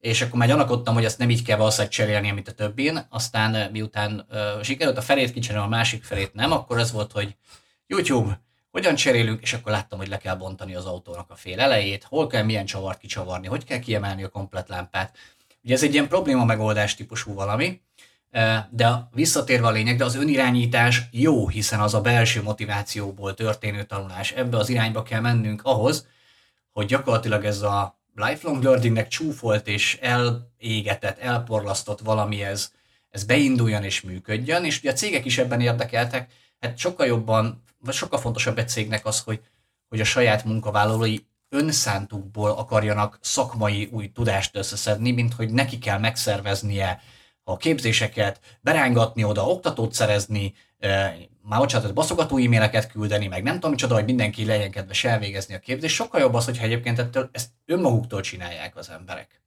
és 0.00 0.22
akkor 0.22 0.38
már 0.38 0.48
gyanakodtam, 0.48 0.94
hogy 0.94 1.04
ezt 1.04 1.18
nem 1.18 1.30
így 1.30 1.42
kell 1.42 1.56
valószínűleg 1.56 1.92
cserélni, 1.92 2.30
mint 2.30 2.48
a 2.48 2.52
többin. 2.52 3.06
Aztán 3.08 3.70
miután 3.70 4.26
uh, 4.30 4.62
sikerült 4.62 4.96
a 4.96 5.02
felét 5.02 5.32
kicserélni, 5.32 5.66
a 5.66 5.70
másik 5.70 6.04
felét 6.04 6.34
nem, 6.34 6.52
akkor 6.52 6.78
ez 6.78 6.92
volt, 6.92 7.12
hogy 7.12 7.36
YouTube, 7.86 8.40
hogyan 8.70 8.94
cserélünk, 8.94 9.42
és 9.42 9.52
akkor 9.52 9.72
láttam, 9.72 9.98
hogy 9.98 10.08
le 10.08 10.18
kell 10.18 10.34
bontani 10.34 10.74
az 10.74 10.84
autónak 10.84 11.30
a 11.30 11.34
fél 11.34 11.60
elejét, 11.60 12.04
hol 12.04 12.26
kell 12.26 12.42
milyen 12.42 12.64
csavart 12.64 12.98
kicsavarni, 12.98 13.46
hogy 13.46 13.64
kell 13.64 13.78
kiemelni 13.78 14.24
a 14.24 14.28
komplet 14.28 14.68
lámpát. 14.68 15.16
Ugye 15.64 15.74
ez 15.74 15.82
egy 15.82 15.92
ilyen 15.92 16.08
probléma 16.08 16.44
megoldás 16.44 16.94
típusú 16.94 17.34
valami, 17.34 17.80
de 18.70 19.08
visszatérve 19.12 19.66
a 19.66 19.70
lényeg, 19.70 19.96
de 19.96 20.04
az 20.04 20.14
önirányítás 20.14 21.02
jó, 21.10 21.48
hiszen 21.48 21.80
az 21.80 21.94
a 21.94 22.00
belső 22.00 22.42
motivációból 22.42 23.34
történő 23.34 23.84
tanulás. 23.84 24.32
Ebbe 24.32 24.56
az 24.56 24.68
irányba 24.68 25.02
kell 25.02 25.20
mennünk 25.20 25.60
ahhoz, 25.64 26.06
hogy 26.72 26.86
gyakorlatilag 26.86 27.44
ez 27.44 27.62
a 27.62 27.98
lifelong 28.14 28.62
learningnek 28.62 29.08
csúfolt 29.08 29.68
és 29.68 29.98
elégetett, 30.00 31.18
elporlasztott 31.18 32.00
valami 32.00 32.42
ez, 32.42 32.72
ez 33.10 33.24
beinduljon 33.24 33.84
és 33.84 34.00
működjön, 34.00 34.64
és 34.64 34.78
ugye 34.78 34.90
a 34.90 34.94
cégek 34.94 35.24
is 35.24 35.38
ebben 35.38 35.60
érdekeltek, 35.60 36.32
hát 36.60 36.78
sokkal 36.78 37.06
jobban, 37.06 37.62
vagy 37.80 37.94
sokkal 37.94 38.18
fontosabb 38.18 38.58
egy 38.58 38.68
cégnek 38.68 39.06
az, 39.06 39.20
hogy, 39.20 39.40
hogy 39.88 40.00
a 40.00 40.04
saját 40.04 40.44
munkavállalói 40.44 41.18
önszántukból 41.48 42.50
akarjanak 42.50 43.18
szakmai 43.20 43.88
új 43.92 44.12
tudást 44.12 44.56
összeszedni, 44.56 45.10
mint 45.10 45.34
hogy 45.34 45.50
neki 45.50 45.78
kell 45.78 45.98
megszerveznie 45.98 47.02
a 47.48 47.56
képzéseket, 47.56 48.40
berángatni 48.60 49.24
oda, 49.24 49.46
oktatót 49.46 49.92
szerezni, 49.92 50.54
eh, 50.78 51.14
már 51.42 51.58
bocsánat, 51.58 51.94
baszogató 51.94 52.36
e-maileket 52.36 52.90
küldeni, 52.90 53.26
meg 53.26 53.42
nem 53.42 53.54
tudom 53.54 53.70
micsoda, 53.70 53.94
hogy 53.94 54.04
mindenki 54.04 54.44
legyen 54.44 54.70
kedves 54.70 55.04
elvégezni 55.04 55.54
a 55.54 55.58
képzést. 55.58 55.94
Sokkal 55.94 56.20
jobb 56.20 56.34
az, 56.34 56.44
hogyha 56.44 56.64
egyébként 56.64 56.98
ettől, 56.98 57.28
ezt 57.32 57.48
önmaguktól 57.66 58.20
csinálják 58.20 58.76
az 58.76 58.90
emberek. 58.90 59.42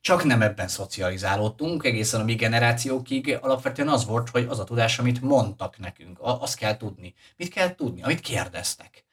Csak 0.00 0.24
nem 0.24 0.42
ebben 0.42 0.68
szocializálódtunk, 0.68 1.84
egészen 1.84 2.20
a 2.20 2.24
mi 2.24 2.34
generációkig 2.34 3.38
alapvetően 3.40 3.88
az 3.88 4.04
volt, 4.04 4.28
hogy 4.28 4.46
az 4.48 4.58
a 4.58 4.64
tudás, 4.64 4.98
amit 4.98 5.20
mondtak 5.20 5.78
nekünk, 5.78 6.18
azt 6.20 6.56
kell 6.56 6.76
tudni. 6.76 7.14
Mit 7.36 7.52
kell 7.52 7.74
tudni? 7.74 8.02
Amit 8.02 8.20
kérdeztek. 8.20 9.04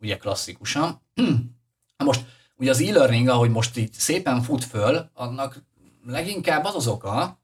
Ugye 0.00 0.16
klasszikusan. 0.16 1.02
Most, 2.04 2.24
ugye 2.56 2.70
az 2.70 2.80
e-learning, 2.80 3.28
ahogy 3.28 3.50
most 3.50 3.76
itt 3.76 3.92
szépen 3.92 4.42
fut 4.42 4.64
föl, 4.64 5.10
annak 5.14 5.62
leginkább 6.06 6.64
az 6.64 6.74
az 6.74 6.86
oka, 6.86 7.39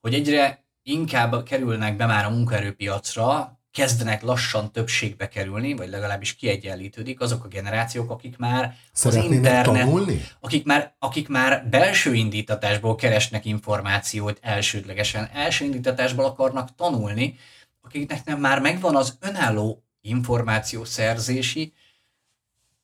hogy 0.00 0.14
egyre 0.14 0.64
inkább 0.82 1.42
kerülnek 1.42 1.96
be 1.96 2.06
már 2.06 2.24
a 2.24 2.30
munkaerőpiacra, 2.30 3.58
kezdenek 3.70 4.22
lassan 4.22 4.72
többségbe 4.72 5.28
kerülni, 5.28 5.74
vagy 5.74 5.88
legalábbis 5.88 6.34
kiegyenlítődik 6.34 7.20
azok 7.20 7.44
a 7.44 7.48
generációk, 7.48 8.10
akik 8.10 8.36
már 8.38 8.76
Szeretnének 8.92 9.30
az 9.30 9.36
internet, 9.36 9.84
tanulni? 9.84 10.24
akik 10.40 10.64
már, 10.64 10.94
akik 10.98 11.28
már 11.28 11.68
belső 11.68 12.14
indítatásból 12.14 12.94
keresnek 12.94 13.44
információt 13.44 14.38
elsődlegesen, 14.42 15.28
első 15.32 15.64
indítatásból 15.64 16.24
akarnak 16.24 16.74
tanulni, 16.74 17.38
akiknek 17.80 18.24
nem 18.24 18.40
már 18.40 18.60
megvan 18.60 18.96
az 18.96 19.16
önálló 19.20 19.84
információszerzési, 20.00 21.72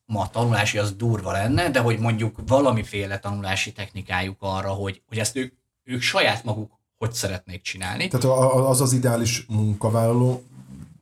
ma 0.06 0.30
tanulási 0.30 0.78
az 0.78 0.92
durva 0.92 1.32
lenne, 1.32 1.70
de 1.70 1.80
hogy 1.80 1.98
mondjuk 1.98 2.40
valamiféle 2.46 3.18
tanulási 3.18 3.72
technikájuk 3.72 4.36
arra, 4.38 4.68
hogy, 4.68 5.02
hogy 5.08 5.18
ezt 5.18 5.36
ők, 5.36 5.52
ők 5.84 6.00
saját 6.00 6.44
maguk 6.44 6.78
hogy 6.98 7.12
szeretnék 7.12 7.62
csinálni. 7.62 8.08
Tehát 8.08 8.38
az 8.54 8.80
az 8.80 8.92
ideális 8.92 9.46
munkavállaló, 9.48 10.42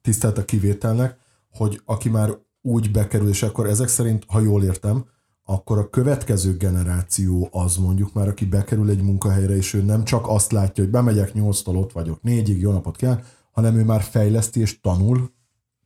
tisztelt 0.02 0.38
a 0.38 0.44
kivételnek, 0.44 1.16
hogy 1.50 1.80
aki 1.84 2.08
már 2.08 2.30
úgy 2.60 2.90
bekerül, 2.90 3.28
és 3.28 3.42
akkor 3.42 3.66
ezek 3.66 3.88
szerint, 3.88 4.24
ha 4.28 4.40
jól 4.40 4.64
értem, 4.64 5.04
akkor 5.44 5.78
a 5.78 5.90
következő 5.90 6.56
generáció 6.56 7.48
az 7.52 7.76
mondjuk 7.76 8.12
már, 8.12 8.28
aki 8.28 8.44
bekerül 8.44 8.90
egy 8.90 9.02
munkahelyre, 9.02 9.56
és 9.56 9.74
ő 9.74 9.82
nem 9.82 10.04
csak 10.04 10.28
azt 10.28 10.52
látja, 10.52 10.82
hogy 10.82 10.92
bemegyek 10.92 11.32
8-tól 11.34 11.76
ott 11.76 11.92
vagyok, 11.92 12.20
4-ig, 12.24 12.58
jó 12.58 12.72
napot 12.72 12.96
kell, 12.96 13.22
hanem 13.52 13.76
ő 13.76 13.84
már 13.84 14.02
fejleszti 14.02 14.60
és 14.60 14.80
tanul 14.80 15.32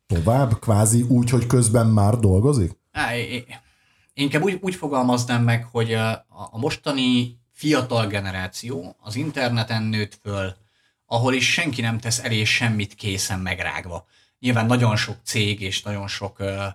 tovább, 0.06 0.58
kvázi 0.58 1.02
úgy, 1.02 1.30
hogy 1.30 1.46
közben 1.46 1.86
már 1.86 2.18
dolgozik? 2.18 2.78
Á, 2.92 3.12
inkább 4.14 4.42
úgy, 4.42 4.58
úgy 4.60 4.75
fogalmaznám 4.75 5.44
meg, 5.44 5.64
hogy 5.64 5.92
a, 5.92 6.10
a 6.28 6.58
mostani 6.58 7.38
fiatal 7.56 8.06
generáció 8.06 8.96
az 9.00 9.14
interneten 9.14 9.82
nőtt 9.82 10.18
föl, 10.22 10.54
ahol 11.06 11.34
is 11.34 11.52
senki 11.52 11.80
nem 11.80 11.98
tesz 11.98 12.18
elé 12.18 12.44
semmit 12.44 12.94
készen 12.94 13.40
megrágva. 13.40 14.06
Nyilván 14.38 14.66
nagyon 14.66 14.96
sok 14.96 15.16
cég 15.25 15.60
és 15.60 15.82
nagyon 15.82 16.08
sok 16.08 16.38
ö, 16.38 16.66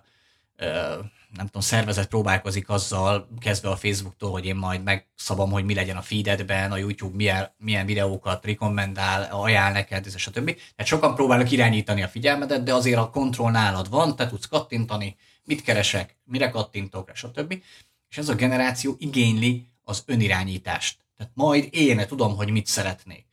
ö, 0.56 0.98
nem 1.36 1.46
tudom, 1.46 1.62
szervezet 1.62 2.08
próbálkozik 2.08 2.68
azzal, 2.68 3.28
kezdve 3.40 3.70
a 3.70 3.76
Facebooktól, 3.76 4.30
hogy 4.30 4.46
én 4.46 4.56
majd 4.56 4.82
megszabom, 4.82 5.50
hogy 5.50 5.64
mi 5.64 5.74
legyen 5.74 5.96
a 5.96 6.02
feededben, 6.02 6.72
a 6.72 6.76
YouTube 6.76 7.16
milyen, 7.16 7.54
milyen 7.56 7.86
videókat 7.86 8.44
rekommendál, 8.44 9.28
ajánl 9.30 9.72
neked, 9.72 10.06
és 10.14 10.26
a 10.26 10.30
többi. 10.30 10.54
Tehát 10.54 10.86
sokan 10.86 11.14
próbálnak 11.14 11.50
irányítani 11.50 12.02
a 12.02 12.08
figyelmedet, 12.08 12.62
de 12.62 12.74
azért 12.74 12.98
a 12.98 13.10
kontroll 13.10 13.50
nálad 13.50 13.90
van, 13.90 14.16
te 14.16 14.26
tudsz 14.26 14.46
kattintani, 14.46 15.16
mit 15.44 15.62
keresek, 15.62 16.16
mire 16.24 16.50
kattintok, 16.50 17.10
és 17.12 17.22
a 17.22 17.30
többi. 17.30 17.62
És 18.10 18.18
ez 18.18 18.28
a 18.28 18.34
generáció 18.34 18.96
igényli 18.98 19.71
az 19.82 20.02
önirányítást. 20.06 20.98
Tehát 21.16 21.32
majd 21.34 21.68
én 21.70 22.06
tudom, 22.06 22.36
hogy 22.36 22.50
mit 22.50 22.66
szeretnék. 22.66 23.26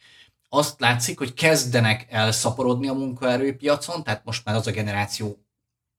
azt 0.51 0.79
látszik, 0.79 1.17
hogy 1.17 1.33
kezdenek 1.33 2.05
elszaporodni 2.09 2.87
a 2.87 2.93
munkaerőpiacon, 2.93 4.03
tehát 4.03 4.25
most 4.25 4.45
már 4.45 4.55
az 4.55 4.67
a 4.67 4.71
generáció 4.71 5.45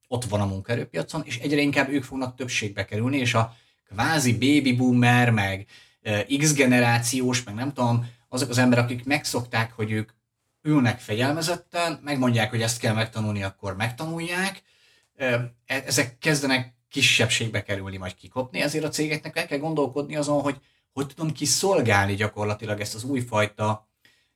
ott 0.08 0.24
van 0.24 0.40
a 0.40 0.46
munkaerőpiacon, 0.46 1.22
és 1.24 1.38
egyre 1.38 1.60
inkább 1.60 1.88
ők 1.88 2.02
fognak 2.02 2.36
többségbe 2.36 2.84
kerülni, 2.84 3.16
és 3.16 3.34
a 3.34 3.56
kvázi 3.84 4.32
baby 4.32 4.72
boomer, 4.76 5.30
meg 5.30 5.66
X 6.38 6.54
generációs, 6.54 7.42
meg 7.42 7.54
nem 7.54 7.72
tudom, 7.72 8.06
azok 8.28 8.48
az 8.48 8.58
emberek, 8.58 8.84
akik 8.84 9.04
megszokták, 9.04 9.72
hogy 9.72 9.90
ők 9.90 10.10
ülnek 10.62 10.98
fegyelmezetten, 10.98 12.00
megmondják, 12.02 12.50
hogy 12.50 12.62
ezt 12.62 12.80
kell 12.80 12.94
megtanulni, 12.94 13.42
akkor 13.42 13.76
megtanulják. 13.76 14.62
E, 15.16 15.54
ezek 15.66 16.18
kezdenek 16.18 16.74
kisebbségbe 16.90 17.62
kerülni, 17.62 17.96
vagy 17.96 18.14
kikopni, 18.14 18.60
ezért 18.60 18.84
a 18.84 18.88
cégeknek 18.88 19.36
el 19.36 19.46
kell 19.46 19.58
gondolkodni 19.58 20.16
azon, 20.16 20.40
hogy 20.40 20.60
hogy 20.92 21.06
tudom 21.06 21.32
kiszolgálni 21.32 22.14
gyakorlatilag 22.14 22.80
ezt 22.80 22.94
az 22.94 23.04
újfajta 23.04 23.88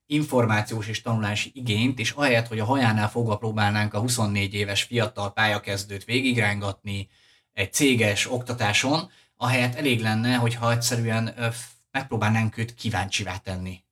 információs 0.07 0.89
és 0.89 1.01
tanulási 1.01 1.51
igényt, 1.55 1.99
és 1.99 2.11
ahelyett, 2.11 2.49
hogy 2.49 2.59
a 2.59 2.65
hajánál 2.65 3.11
fogva 3.11 3.37
próbálnánk 3.37 3.95
a 3.95 4.01
24 4.01 4.55
éves 4.55 4.83
fiatal 4.83 5.33
pályakezdőt 5.33 6.05
végigrángatni 6.05 7.09
egy 7.53 7.73
céges 7.73 8.31
oktatáson, 8.31 9.11
ahelyett 9.37 9.75
elég 9.75 10.01
lenne, 10.01 10.35
hogyha 10.35 10.73
egyszerűen 10.73 11.35
megpróbálnánk 11.91 12.57
őt 12.57 12.75
kíváncsivá 12.75 13.37
tenni 13.37 13.85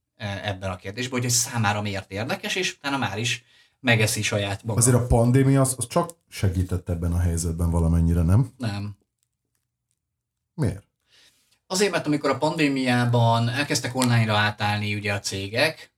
ebben 0.42 0.70
a 0.70 0.76
kérdésben, 0.76 1.18
hogy 1.20 1.28
ez 1.28 1.34
számára 1.34 1.82
miért 1.82 2.10
érdekes, 2.10 2.54
és 2.54 2.72
utána 2.72 2.96
már 2.96 3.18
is 3.18 3.44
megeszi 3.82 4.22
saját 4.22 4.64
maga. 4.64 4.78
Azért 4.78 4.96
a 4.96 5.06
pandémia 5.06 5.60
az, 5.60 5.74
az 5.78 5.86
csak 5.86 6.10
segített 6.28 6.88
ebben 6.88 7.12
a 7.12 7.18
helyzetben 7.18 7.70
valamennyire, 7.70 8.22
nem? 8.22 8.52
Nem. 8.56 8.96
Miért? 10.54 10.86
Azért, 11.66 11.90
mert 11.90 12.06
amikor 12.06 12.30
a 12.30 12.38
pandémiában 12.38 13.48
elkezdtek 13.48 13.94
online-ra 13.94 14.36
átállni 14.36 14.94
ugye 14.94 15.12
a 15.12 15.20
cégek, 15.20 15.92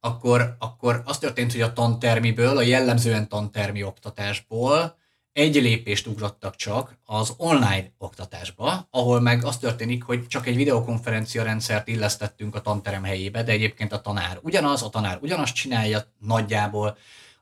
akkor, 0.00 0.56
akkor 0.58 1.02
az 1.04 1.18
történt, 1.18 1.52
hogy 1.52 1.60
a 1.60 1.72
tantermiből, 1.72 2.56
a 2.56 2.62
jellemzően 2.62 3.28
tantermi 3.28 3.82
oktatásból 3.82 4.98
egy 5.32 5.54
lépést 5.54 6.06
ugrottak 6.06 6.56
csak 6.56 6.98
az 7.04 7.34
online 7.36 7.92
oktatásba, 7.98 8.88
ahol 8.90 9.20
meg 9.20 9.44
az 9.44 9.56
történik, 9.56 10.02
hogy 10.02 10.26
csak 10.26 10.46
egy 10.46 10.56
videokonferencia 10.56 11.42
rendszert 11.42 11.88
illesztettünk 11.88 12.54
a 12.54 12.60
tanterem 12.60 13.02
helyébe, 13.02 13.42
de 13.42 13.52
egyébként 13.52 13.92
a 13.92 14.00
tanár 14.00 14.38
ugyanaz, 14.42 14.82
a 14.82 14.88
tanár 14.88 15.18
ugyanazt 15.22 15.54
csinálja 15.54 16.04
nagyjából, 16.18 16.96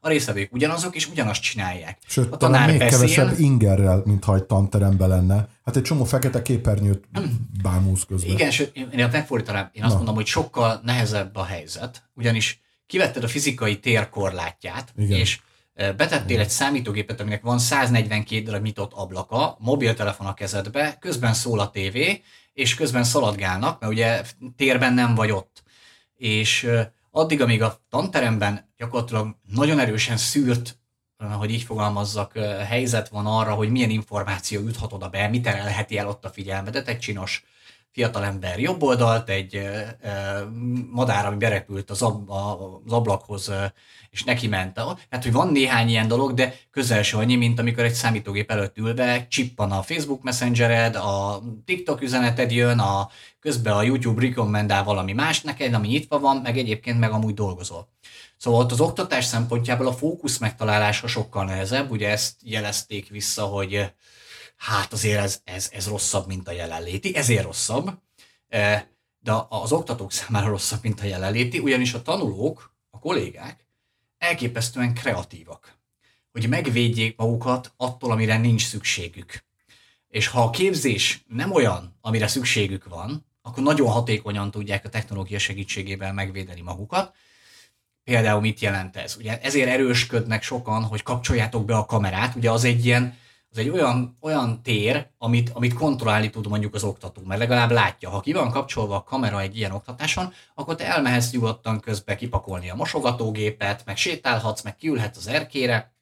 a 0.06 0.08
részvevők 0.08 0.52
ugyanazok, 0.52 0.94
és 0.94 1.08
ugyanazt 1.08 1.42
csinálják. 1.42 1.98
Sőt, 2.06 2.32
a 2.32 2.36
tanár 2.36 2.68
még 2.68 2.78
beszél, 2.78 2.98
kevesebb 2.98 3.38
ingerrel, 3.38 4.02
mint 4.04 4.24
ha 4.24 4.34
egy 4.34 4.44
tanteremben 4.44 5.08
lenne. 5.08 5.48
Hát 5.64 5.76
egy 5.76 5.82
csomó 5.82 6.04
fekete 6.04 6.42
képernyőt 6.42 7.04
bámulsz 7.62 8.04
közben. 8.04 8.30
Igen, 8.30 8.50
sőt, 8.50 8.76
én, 8.76 8.88
én 8.96 9.08
megfordítanám, 9.12 9.70
én 9.72 9.82
azt 9.82 9.90
Na. 9.90 9.96
mondom, 9.96 10.14
hogy 10.14 10.26
sokkal 10.26 10.80
nehezebb 10.84 11.36
a 11.36 11.44
helyzet, 11.44 12.02
ugyanis 12.14 12.60
kivetted 12.86 13.24
a 13.24 13.28
fizikai 13.28 13.78
tér 13.78 14.08
korlátját, 14.08 14.92
Igen. 14.96 15.18
és 15.18 15.40
betettél 15.76 16.40
egy 16.40 16.48
számítógépet, 16.48 17.20
aminek 17.20 17.42
van 17.42 17.58
142 17.58 18.42
darab 18.42 18.62
nyitott 18.62 18.92
ablaka, 18.92 19.56
mobiltelefon 19.60 20.26
a 20.26 20.34
kezedbe, 20.34 20.96
közben 21.00 21.34
szól 21.34 21.60
a 21.60 21.70
tévé, 21.70 22.22
és 22.52 22.74
közben 22.74 23.04
szaladgálnak, 23.04 23.80
mert 23.80 23.92
ugye 23.92 24.22
térben 24.56 24.92
nem 24.92 25.14
vagy 25.14 25.30
ott. 25.30 25.62
És 26.16 26.70
addig, 27.10 27.40
amíg 27.40 27.62
a 27.62 27.80
tanteremben 27.90 28.72
gyakorlatilag 28.76 29.36
nagyon 29.42 29.78
erősen 29.78 30.16
szűrt, 30.16 30.78
hogy 31.38 31.50
így 31.50 31.62
fogalmazzak, 31.62 32.38
helyzet 32.68 33.08
van 33.08 33.26
arra, 33.26 33.54
hogy 33.54 33.70
milyen 33.70 33.90
információ 33.90 34.60
juthat 34.60 34.92
oda 34.92 35.08
be, 35.08 35.28
mit 35.28 35.42
terelheti 35.42 35.98
el 35.98 36.08
ott 36.08 36.24
a 36.24 36.30
figyelmedet, 36.30 36.88
egy 36.88 36.98
csinos 36.98 37.44
fiatalember 37.96 38.58
jobb 38.58 38.82
oldalt, 38.82 39.28
egy 39.28 39.68
madár, 40.90 41.26
ami 41.26 41.36
berepült 41.36 41.90
az, 41.90 42.02
ab, 42.02 42.30
az 42.30 42.92
ablakhoz, 42.92 43.52
és 44.10 44.24
neki 44.24 44.46
ment. 44.46 44.74
Tehát, 44.74 45.22
hogy 45.22 45.32
van 45.32 45.48
néhány 45.48 45.88
ilyen 45.88 46.08
dolog, 46.08 46.34
de 46.34 46.54
közel 46.70 47.02
se 47.02 47.16
annyi, 47.16 47.36
mint 47.36 47.58
amikor 47.58 47.84
egy 47.84 47.94
számítógép 47.94 48.50
előtt 48.50 48.76
ülve 48.76 49.26
csippan 49.28 49.72
a 49.72 49.82
Facebook 49.82 50.22
Messengered, 50.22 50.96
a 50.96 51.42
TikTok 51.64 52.02
üzeneted 52.02 52.52
jön, 52.52 52.78
a, 52.78 53.08
közben 53.40 53.72
a 53.72 53.82
YouTube 53.82 54.20
rekommendál 54.20 54.84
valami 54.84 55.12
más 55.12 55.40
neked, 55.40 55.74
ami 55.74 55.88
nyitva 55.88 56.18
van, 56.18 56.36
meg 56.36 56.58
egyébként 56.58 56.98
meg 56.98 57.10
amúgy 57.10 57.34
dolgozol. 57.34 57.88
Szóval 58.36 58.60
ott 58.60 58.72
az 58.72 58.80
oktatás 58.80 59.24
szempontjából 59.24 59.86
a 59.86 59.92
fókusz 59.92 60.38
megtalálása 60.38 61.06
sokkal 61.06 61.44
nehezebb, 61.44 61.90
ugye 61.90 62.10
ezt 62.10 62.34
jelezték 62.42 63.08
vissza, 63.08 63.42
hogy 63.42 63.92
hát 64.56 64.92
azért 64.92 65.20
ez, 65.20 65.40
ez, 65.44 65.70
ez 65.72 65.88
rosszabb, 65.88 66.26
mint 66.26 66.48
a 66.48 66.52
jelenléti, 66.52 67.16
ezért 67.16 67.44
rosszabb, 67.44 67.90
e, 68.48 68.90
de 69.18 69.32
az 69.48 69.72
oktatók 69.72 70.12
számára 70.12 70.48
rosszabb, 70.48 70.82
mint 70.82 71.00
a 71.00 71.04
jelenléti, 71.04 71.58
ugyanis 71.58 71.94
a 71.94 72.02
tanulók, 72.02 72.74
a 72.90 72.98
kollégák 72.98 73.66
elképesztően 74.18 74.94
kreatívak, 74.94 75.78
hogy 76.32 76.48
megvédjék 76.48 77.16
magukat 77.16 77.72
attól, 77.76 78.10
amire 78.10 78.38
nincs 78.38 78.66
szükségük. 78.66 79.44
És 80.08 80.26
ha 80.26 80.42
a 80.42 80.50
képzés 80.50 81.24
nem 81.28 81.52
olyan, 81.52 81.96
amire 82.00 82.26
szükségük 82.26 82.88
van, 82.88 83.26
akkor 83.42 83.62
nagyon 83.62 83.90
hatékonyan 83.90 84.50
tudják 84.50 84.84
a 84.84 84.88
technológia 84.88 85.38
segítségével 85.38 86.12
megvédeni 86.12 86.60
magukat. 86.60 87.14
Például 88.04 88.40
mit 88.40 88.60
jelent 88.60 88.96
ez? 88.96 89.16
Ugye 89.16 89.40
ezért 89.40 89.68
erősködnek 89.68 90.42
sokan, 90.42 90.82
hogy 90.84 91.02
kapcsoljátok 91.02 91.64
be 91.64 91.76
a 91.76 91.84
kamerát, 91.84 92.34
ugye 92.34 92.50
az 92.50 92.64
egy 92.64 92.86
ilyen 92.86 93.18
az 93.50 93.58
egy 93.58 93.68
olyan, 93.68 94.18
olyan 94.20 94.62
tér, 94.62 95.10
amit, 95.18 95.50
amit 95.50 95.74
kontrollálni 95.74 96.30
tud 96.30 96.48
mondjuk 96.48 96.74
az 96.74 96.84
oktató, 96.84 97.22
mert 97.24 97.40
legalább 97.40 97.70
látja, 97.70 98.10
ha 98.10 98.20
ki 98.20 98.32
van 98.32 98.50
kapcsolva 98.50 98.96
a 98.96 99.02
kamera 99.02 99.40
egy 99.40 99.56
ilyen 99.56 99.72
oktatáson, 99.72 100.32
akkor 100.54 100.74
te 100.74 100.86
elmehetsz 100.86 101.30
nyugodtan 101.30 101.80
közbe 101.80 102.14
kipakolni 102.14 102.70
a 102.70 102.74
mosogatógépet, 102.74 103.84
meg 103.84 103.96
sétálhatsz, 103.96 104.62
meg 104.62 104.76
kiülhetsz 104.76 105.16
az 105.16 105.26
erkére. 105.26 105.94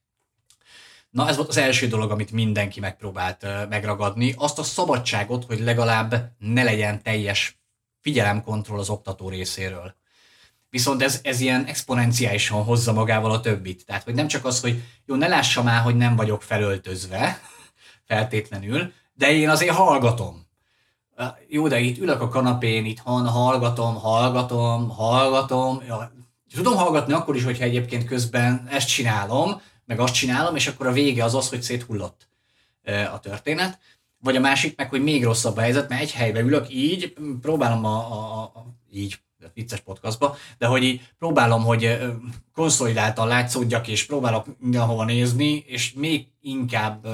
Na 1.11 1.29
ez 1.29 1.37
volt 1.37 1.49
az 1.49 1.57
első 1.57 1.87
dolog, 1.87 2.11
amit 2.11 2.33
mindenki 2.33 2.81
megpróbált 2.81 3.69
megragadni, 3.69 4.35
azt 4.37 4.59
a 4.59 4.63
szabadságot, 4.63 5.45
hogy 5.45 5.61
legalább 5.61 6.33
ne 6.39 6.63
legyen 6.63 7.03
teljes 7.03 7.59
figyelemkontroll 8.01 8.79
az 8.79 8.91
oktató 8.91 9.29
részéről. 9.29 9.95
Viszont 10.75 11.03
ez, 11.03 11.21
ez 11.23 11.41
ilyen 11.41 11.65
exponenciálisan 11.65 12.65
hozza 12.65 12.93
magával 12.93 13.31
a 13.31 13.41
többit. 13.41 13.87
Tehát, 13.87 14.03
hogy 14.03 14.15
nem 14.15 14.27
csak 14.27 14.45
az, 14.45 14.61
hogy 14.61 14.83
jó, 15.07 15.15
ne 15.15 15.29
lássa 15.29 15.63
már, 15.63 15.83
hogy 15.83 15.97
nem 15.97 16.17
vagyok 16.17 16.43
felöltözve, 16.43 17.41
feltétlenül, 18.09 18.93
de 19.13 19.33
én 19.33 19.49
azért 19.49 19.75
hallgatom. 19.75 20.47
Jó, 21.49 21.69
de 21.69 21.81
itt 21.81 21.99
ülök 21.99 22.21
a 22.21 22.29
kanapén, 22.29 22.85
itt 22.85 22.99
hallgatom, 22.99 23.95
hallgatom, 23.95 24.89
hallgatom. 24.89 25.83
Ja, 25.87 26.13
tudom 26.55 26.77
hallgatni 26.77 27.13
akkor 27.13 27.37
is, 27.37 27.45
hogyha 27.45 27.65
egyébként 27.65 28.05
közben 28.05 28.67
ezt 28.71 28.89
csinálom, 28.89 29.61
meg 29.85 30.01
azt 30.01 30.15
csinálom, 30.15 30.57
és 30.57 30.67
akkor 30.67 30.87
a 30.87 30.93
vége 30.93 31.25
az 31.25 31.35
az, 31.35 31.49
hogy 31.49 31.63
széthullott 31.63 32.29
a 33.13 33.21
történet. 33.21 33.79
Vagy 34.19 34.37
a 34.37 34.41
másik 34.41 34.77
meg, 34.77 34.89
hogy 34.89 35.03
még 35.03 35.25
rosszabb 35.25 35.57
a 35.57 35.61
helyzet, 35.61 35.89
mert 35.89 36.03
egy 36.03 36.13
helybe 36.13 36.41
ülök 36.41 36.67
így, 36.71 37.15
próbálom 37.41 37.85
a, 37.85 37.97
a, 38.13 38.43
a 38.43 38.67
így 38.93 39.19
vicces 39.55 39.81
podcastba, 39.81 40.37
de 40.59 40.67
hogy 40.67 40.83
így 40.83 41.01
próbálom, 41.19 41.65
hogy 41.65 41.99
konszolidáltan 42.55 43.29
látszódjak, 43.29 43.89
és 43.89 44.05
próbálok 44.05 44.47
mindenhova 44.59 45.05
nézni, 45.05 45.65
és 45.67 45.93
még 45.93 46.27
inkább, 46.41 47.07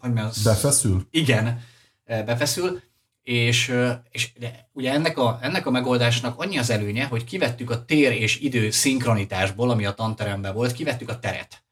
hogy 0.00 0.12
mi 0.12 0.20
az... 0.20 0.42
Befeszül? 0.42 1.06
Igen, 1.10 1.60
befeszül, 2.04 2.80
és, 3.22 3.74
és 4.10 4.32
de 4.38 4.68
ugye 4.72 4.92
ennek 4.92 5.18
a, 5.18 5.38
ennek 5.42 5.66
a 5.66 5.70
megoldásnak 5.70 6.38
annyi 6.40 6.58
az 6.58 6.70
előnye, 6.70 7.04
hogy 7.04 7.24
kivettük 7.24 7.70
a 7.70 7.84
tér 7.84 8.12
és 8.12 8.40
idő 8.40 8.70
szinkronitásból, 8.70 9.70
ami 9.70 9.84
a 9.84 9.92
tanteremben 9.92 10.54
volt, 10.54 10.72
kivettük 10.72 11.08
a 11.08 11.18
teret. 11.18 11.62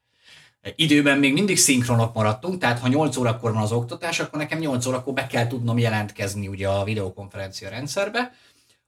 Időben 0.75 1.17
még 1.17 1.33
mindig 1.33 1.57
szinkronok 1.57 2.13
maradtunk, 2.13 2.59
tehát 2.59 2.79
ha 2.79 2.87
8 2.87 3.17
órakor 3.17 3.53
van 3.53 3.61
az 3.61 3.71
oktatás, 3.71 4.19
akkor 4.19 4.39
nekem 4.39 4.59
8 4.59 4.85
órakor 4.85 5.13
be 5.13 5.27
kell 5.27 5.47
tudnom 5.47 5.77
jelentkezni 5.77 6.47
ugye 6.47 6.67
a 6.67 6.83
videokonferencia 6.83 7.69
rendszerbe. 7.69 8.33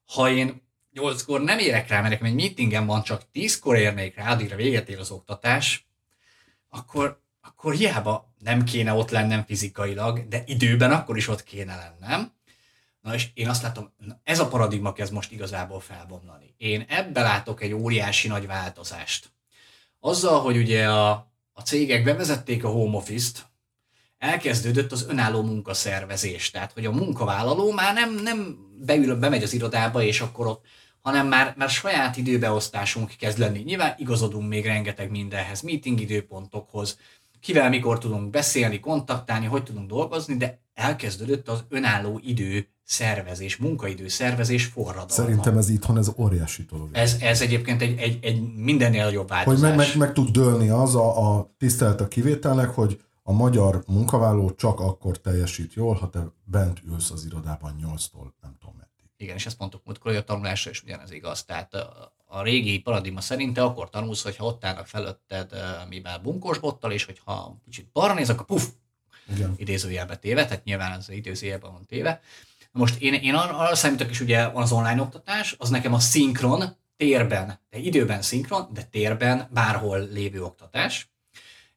Ha 0.06 0.32
én 0.32 0.62
nyolckor 0.94 1.42
nem 1.42 1.60
érek 1.60 1.88
rá, 1.88 2.00
mert 2.02 2.10
nekem 2.10 2.28
egy 2.28 2.36
meetingen 2.36 2.86
van, 2.86 3.04
csak 3.04 3.32
tízkor 3.32 3.78
érnék 3.78 4.16
rá, 4.16 4.32
addigra 4.32 4.56
véget 4.56 4.90
ér 4.90 5.00
az 5.00 5.12
oktatás, 5.12 5.88
akkor, 6.70 7.22
akkor 7.42 7.74
hiába 7.74 8.34
nem 8.38 8.64
kéne 8.64 8.94
ott 8.94 9.10
lennem 9.10 9.46
fizikailag, 9.46 10.28
de 10.28 10.44
időben 10.46 10.92
akkor 10.92 11.18
is 11.18 11.28
ott 11.28 11.44
kéne 11.44 11.76
lennem. 11.76 12.32
Na 13.02 13.14
és 13.14 13.28
én 13.34 13.50
azt 13.50 13.62
látom, 13.62 13.94
ez 14.24 14.40
a 14.40 14.48
paradigma 14.48 14.94
kezd 14.94 15.14
most 15.14 15.32
igazából 15.32 15.80
felbomlani. 15.80 16.54
Én 16.58 16.86
ebbe 16.88 17.22
látok 17.22 17.62
egy 17.62 17.74
óriási 17.74 18.28
nagy 18.28 18.48
változást. 18.48 19.32
Azzal, 20.00 20.42
hogy 20.42 20.58
ugye 20.58 20.90
a, 20.90 21.10
a 21.54 21.62
cégek 21.62 22.04
bevezették 22.04 22.64
a 22.64 22.70
home 22.70 22.98
office-t, 22.98 23.49
elkezdődött 24.20 24.92
az 24.92 25.06
önálló 25.10 25.42
munkaszervezés. 25.42 26.52
Tehát, 26.52 26.72
hogy 26.74 26.86
a 26.86 26.92
munkavállaló 26.92 27.72
már 27.72 27.94
nem, 27.94 28.14
nem 28.24 28.58
beül, 28.86 29.16
bemegy 29.16 29.44
az 29.44 29.54
irodába, 29.54 30.04
és 30.04 30.22
akkor 30.22 30.48
ott 30.48 30.66
hanem 31.02 31.28
már, 31.28 31.54
már 31.58 31.70
saját 31.70 32.18
időbeosztásunk 32.18 33.12
kezd 33.20 33.40
lenni. 33.40 33.60
Nyilván 33.60 33.94
igazodunk 33.98 34.50
még 34.50 34.66
rengeteg 34.66 35.10
mindenhez, 35.10 35.62
meeting 35.62 36.00
időpontokhoz, 36.00 36.98
kivel 37.40 37.70
mikor 37.70 37.98
tudunk 37.98 38.30
beszélni, 38.30 38.80
kontaktálni, 38.80 39.46
hogy 39.46 39.64
tudunk 39.64 39.90
dolgozni, 39.90 40.38
de 40.38 40.60
elkezdődött 40.74 41.50
az 41.50 41.64
önálló 41.70 42.20
idő 42.24 42.68
szervezés, 42.84 43.58
munkaidő 43.58 44.08
szervezés 44.08 44.66
forradalma. 44.66 45.10
Szerintem 45.10 45.58
ez 45.58 45.70
itthon 45.70 45.98
ez 45.98 46.12
óriási 46.18 46.66
dolog. 46.70 46.90
Ez, 46.92 47.16
ez 47.20 47.42
egyébként 47.42 47.82
egy, 47.82 48.00
egy, 48.00 48.20
egy 48.22 48.54
mindennél 48.56 49.04
nagyobb 49.04 49.28
változás. 49.28 49.60
Hogy 49.60 49.78
meg, 49.78 49.88
meg, 49.88 49.98
meg 49.98 50.14
tud 50.14 50.30
dőlni 50.30 50.70
az 50.70 50.96
a, 50.96 51.36
a 51.36 51.54
tisztelt 51.58 52.02
a 52.02 52.08
kivételnek, 52.08 52.70
hogy 52.70 53.00
a 53.30 53.32
magyar 53.32 53.84
munkavállaló 53.88 54.54
csak 54.54 54.80
akkor 54.80 55.18
teljesít 55.18 55.74
jól, 55.74 55.96
ha 55.96 56.10
te 56.10 56.24
bent 56.44 56.82
ülsz 56.88 57.12
az 57.12 57.26
irodában 57.26 57.76
8-tól, 57.82 58.32
nem 58.42 58.56
tudom 58.60 58.76
meddig. 58.78 59.06
Igen, 59.18 59.36
és 59.36 59.46
ezt 59.46 59.60
mondtuk 59.60 59.86
múltkor, 59.86 60.12
hogy 60.12 60.20
a 60.20 60.24
tanulásra 60.24 60.72
is 60.72 60.84
ugyanez 60.84 61.12
igaz. 61.12 61.44
Tehát 61.44 61.74
a, 61.74 62.42
régi 62.42 62.80
paradigma 62.80 63.22
szerint 63.22 63.54
te 63.54 63.64
akkor 63.64 63.90
tanulsz, 63.90 64.24
hogyha 64.24 64.46
ott 64.46 64.66
állnak 64.66 64.88
felőtted, 64.88 65.54
mivel 65.90 66.20
bunkós 66.20 66.58
bottal, 66.58 66.92
és 66.92 67.06
hogyha 67.06 67.58
kicsit 67.64 67.92
balra 67.92 68.14
néz, 68.14 68.30
akkor 68.30 68.46
puf, 68.46 68.68
Igen. 69.34 69.54
idézőjelbe 69.58 70.16
téve, 70.16 70.46
tehát 70.46 70.64
nyilván 70.64 70.98
az 70.98 71.10
idézőjelben 71.10 71.72
van 71.72 71.86
téve. 71.86 72.22
Most 72.72 73.02
én, 73.02 73.14
én 73.14 73.34
arra 73.34 73.76
számítok 73.76 74.10
is, 74.10 74.20
ugye 74.20 74.48
van 74.48 74.62
az 74.62 74.72
online 74.72 75.02
oktatás, 75.02 75.56
az 75.58 75.70
nekem 75.70 75.94
a 75.94 76.00
szinkron, 76.00 76.64
térben, 76.98 77.60
de 77.70 77.78
időben 77.78 78.22
szinkron, 78.22 78.70
de 78.74 78.84
térben 78.84 79.48
bárhol 79.52 80.00
lévő 80.00 80.44
oktatás. 80.44 81.10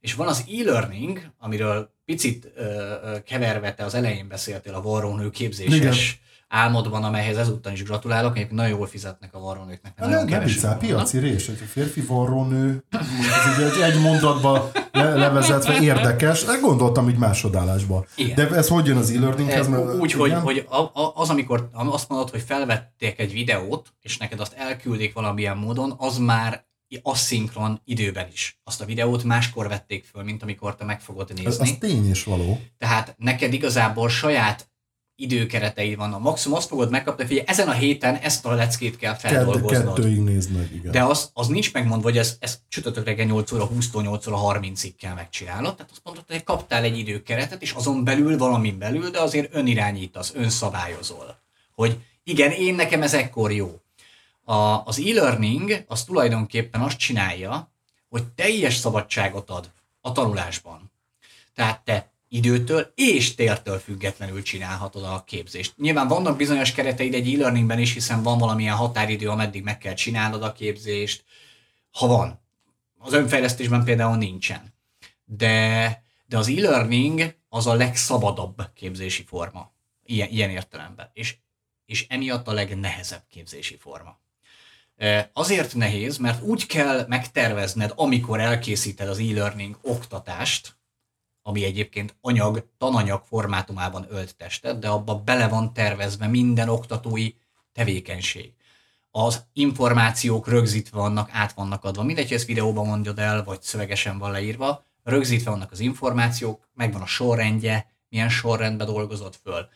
És 0.02 0.14
van 0.14 0.28
az 0.28 0.44
e-learning, 0.48 1.20
amiről 1.38 1.94
picit 2.04 2.52
ö, 2.56 2.62
ö, 2.62 3.22
keverve 3.22 3.74
te 3.74 3.84
az 3.84 3.94
elején 3.94 4.28
beszéltél 4.28 4.74
a 4.74 4.82
varrónő 4.82 5.30
képzéses 5.30 5.74
Igen 5.74 5.94
álmodban, 6.52 7.04
amelyhez 7.04 7.36
ezúttal 7.36 7.72
is 7.72 7.82
gratulálok, 7.82 8.36
egyébként 8.36 8.58
nagyon 8.58 8.78
jól 8.78 8.86
fizetnek 8.86 9.34
a 9.34 9.38
varrónőknek. 9.38 9.98
Nem, 9.98 10.26
nem 10.26 10.44
viccel, 10.44 10.76
piaci 10.76 11.18
rés, 11.18 11.48
a 11.48 11.52
férfi 11.52 12.00
varrónő, 12.00 12.84
ez 12.90 13.62
egy, 13.62 13.80
egy 13.80 14.00
mondatba 14.00 14.70
le, 14.92 15.14
levezetve 15.14 15.80
érdekes, 15.80 16.44
gondoltam 16.60 17.08
így 17.08 17.16
másodállásban. 17.16 18.06
Igen. 18.16 18.34
De 18.34 18.56
ez 18.56 18.68
hogy 18.68 18.86
jön 18.86 18.96
az 18.96 19.10
e-learninghez? 19.10 19.68
Úgy, 20.00 20.12
hogy, 20.12 20.32
hogy 20.32 20.66
az, 21.14 21.30
amikor 21.30 21.68
azt 21.72 22.08
mondod, 22.08 22.30
hogy 22.30 22.42
felvették 22.46 23.18
egy 23.18 23.32
videót, 23.32 23.92
és 24.00 24.16
neked 24.18 24.40
azt 24.40 24.54
elküldik 24.56 25.14
valamilyen 25.14 25.56
módon, 25.56 25.94
az 25.98 26.18
már 26.18 26.64
asszinkron 27.02 27.80
időben 27.84 28.28
is. 28.32 28.60
Azt 28.64 28.80
a 28.80 28.84
videót 28.84 29.24
máskor 29.24 29.68
vették 29.68 30.04
föl, 30.04 30.22
mint 30.22 30.42
amikor 30.42 30.76
te 30.76 30.84
meg 30.84 31.00
fogod 31.00 31.28
nézni. 31.28 31.46
Ez, 31.46 31.58
az 31.60 31.76
tény 31.78 32.10
is 32.10 32.24
való. 32.24 32.60
Tehát 32.78 33.14
neked 33.18 33.52
igazából 33.52 34.08
saját 34.08 34.70
időkeretei 35.16 35.94
vannak. 35.94 36.20
Maximum 36.20 36.56
azt 36.56 36.68
fogod 36.68 36.90
megkapni, 36.90 37.24
hogy 37.24 37.42
ezen 37.46 37.68
a 37.68 37.72
héten 37.72 38.14
ezt 38.14 38.46
a 38.46 38.54
leckét 38.54 38.96
kell 38.96 39.14
feldolgoznod. 39.14 39.94
Kettőig 39.94 40.20
nézd 40.20 40.50
meg, 40.50 40.74
igen. 40.74 40.92
De 40.92 41.04
az, 41.04 41.30
az 41.32 41.46
nincs 41.46 41.72
megmondva, 41.72 42.08
hogy 42.08 42.18
ez, 42.18 42.36
ez 42.40 42.58
csütörtök 42.68 43.04
reggel 43.04 43.26
8 43.26 43.52
óra 43.52 43.64
20 43.64 43.90
8 43.92 44.26
óra 44.26 44.38
30-ig 44.60 44.92
kell 44.98 45.14
megcsinálnod. 45.14 45.74
Tehát 45.76 45.90
azt 45.90 46.00
mondod, 46.04 46.24
hogy 46.28 46.42
kaptál 46.42 46.82
egy 46.82 46.98
időkeretet, 46.98 47.62
és 47.62 47.72
azon 47.72 48.04
belül 48.04 48.38
valamin 48.38 48.78
belül, 48.78 49.10
de 49.10 49.20
azért 49.20 49.54
önirányítasz, 49.54 50.32
önszabályozol. 50.34 51.40
Hogy 51.74 51.98
igen, 52.24 52.50
én 52.50 52.74
nekem 52.74 53.02
ez 53.02 53.14
ekkor 53.14 53.52
jó. 53.52 53.81
A, 54.44 54.84
az 54.84 54.98
e-learning 54.98 55.84
az 55.86 56.04
tulajdonképpen 56.04 56.80
azt 56.80 56.96
csinálja, 56.98 57.72
hogy 58.08 58.26
teljes 58.26 58.76
szabadságot 58.76 59.50
ad 59.50 59.72
a 60.00 60.12
tanulásban. 60.12 60.92
Tehát 61.54 61.84
te 61.84 62.12
időtől 62.28 62.92
és 62.94 63.34
tértől 63.34 63.78
függetlenül 63.78 64.42
csinálhatod 64.42 65.04
a 65.04 65.24
képzést. 65.26 65.76
Nyilván 65.76 66.08
vannak 66.08 66.36
bizonyos 66.36 66.72
kereteid 66.72 67.14
egy 67.14 67.34
e-learningben 67.34 67.78
is, 67.78 67.92
hiszen 67.92 68.22
van 68.22 68.38
valamilyen 68.38 68.76
határidő, 68.76 69.28
ameddig 69.28 69.62
meg 69.62 69.78
kell 69.78 69.94
csinálnod 69.94 70.42
a 70.42 70.52
képzést, 70.52 71.24
ha 71.90 72.06
van. 72.06 72.40
Az 72.98 73.12
önfejlesztésben 73.12 73.84
például 73.84 74.16
nincsen. 74.16 74.74
De, 75.24 76.04
de 76.26 76.38
az 76.38 76.48
e-learning 76.48 77.34
az 77.48 77.66
a 77.66 77.74
legszabadabb 77.74 78.70
képzési 78.74 79.24
forma. 79.24 79.72
Ilyen, 80.04 80.28
ilyen 80.28 80.50
értelemben. 80.50 81.10
És, 81.12 81.36
és 81.86 82.06
emiatt 82.08 82.48
a 82.48 82.52
legnehezebb 82.52 83.24
képzési 83.28 83.76
forma. 83.76 84.20
Azért 85.32 85.74
nehéz, 85.74 86.16
mert 86.16 86.42
úgy 86.42 86.66
kell 86.66 87.04
megtervezned, 87.08 87.92
amikor 87.94 88.40
elkészíted 88.40 89.08
az 89.08 89.18
e-learning 89.18 89.78
oktatást, 89.82 90.76
ami 91.42 91.64
egyébként 91.64 92.16
anyag, 92.20 92.68
tananyag 92.78 93.22
formátumában 93.28 94.06
ölt 94.10 94.36
testet, 94.36 94.78
de 94.78 94.88
abba 94.88 95.14
bele 95.14 95.48
van 95.48 95.72
tervezve 95.72 96.26
minden 96.26 96.68
oktatói 96.68 97.30
tevékenység. 97.72 98.52
Az 99.10 99.44
információk 99.52 100.48
rögzítve 100.48 100.98
vannak, 100.98 101.28
át 101.32 101.52
vannak 101.52 101.84
adva. 101.84 102.02
Mindegy, 102.02 102.28
hogy 102.28 102.36
ezt 102.36 102.46
videóban 102.46 102.86
mondjad 102.86 103.18
el, 103.18 103.44
vagy 103.44 103.62
szövegesen 103.62 104.18
van 104.18 104.30
leírva, 104.30 104.86
rögzítve 105.02 105.50
vannak 105.50 105.72
az 105.72 105.80
információk, 105.80 106.68
megvan 106.74 107.02
a 107.02 107.06
sorrendje, 107.06 107.92
milyen 108.08 108.28
sorrendben 108.28 108.86
dolgozott 108.86 109.36
föl. 109.42 109.68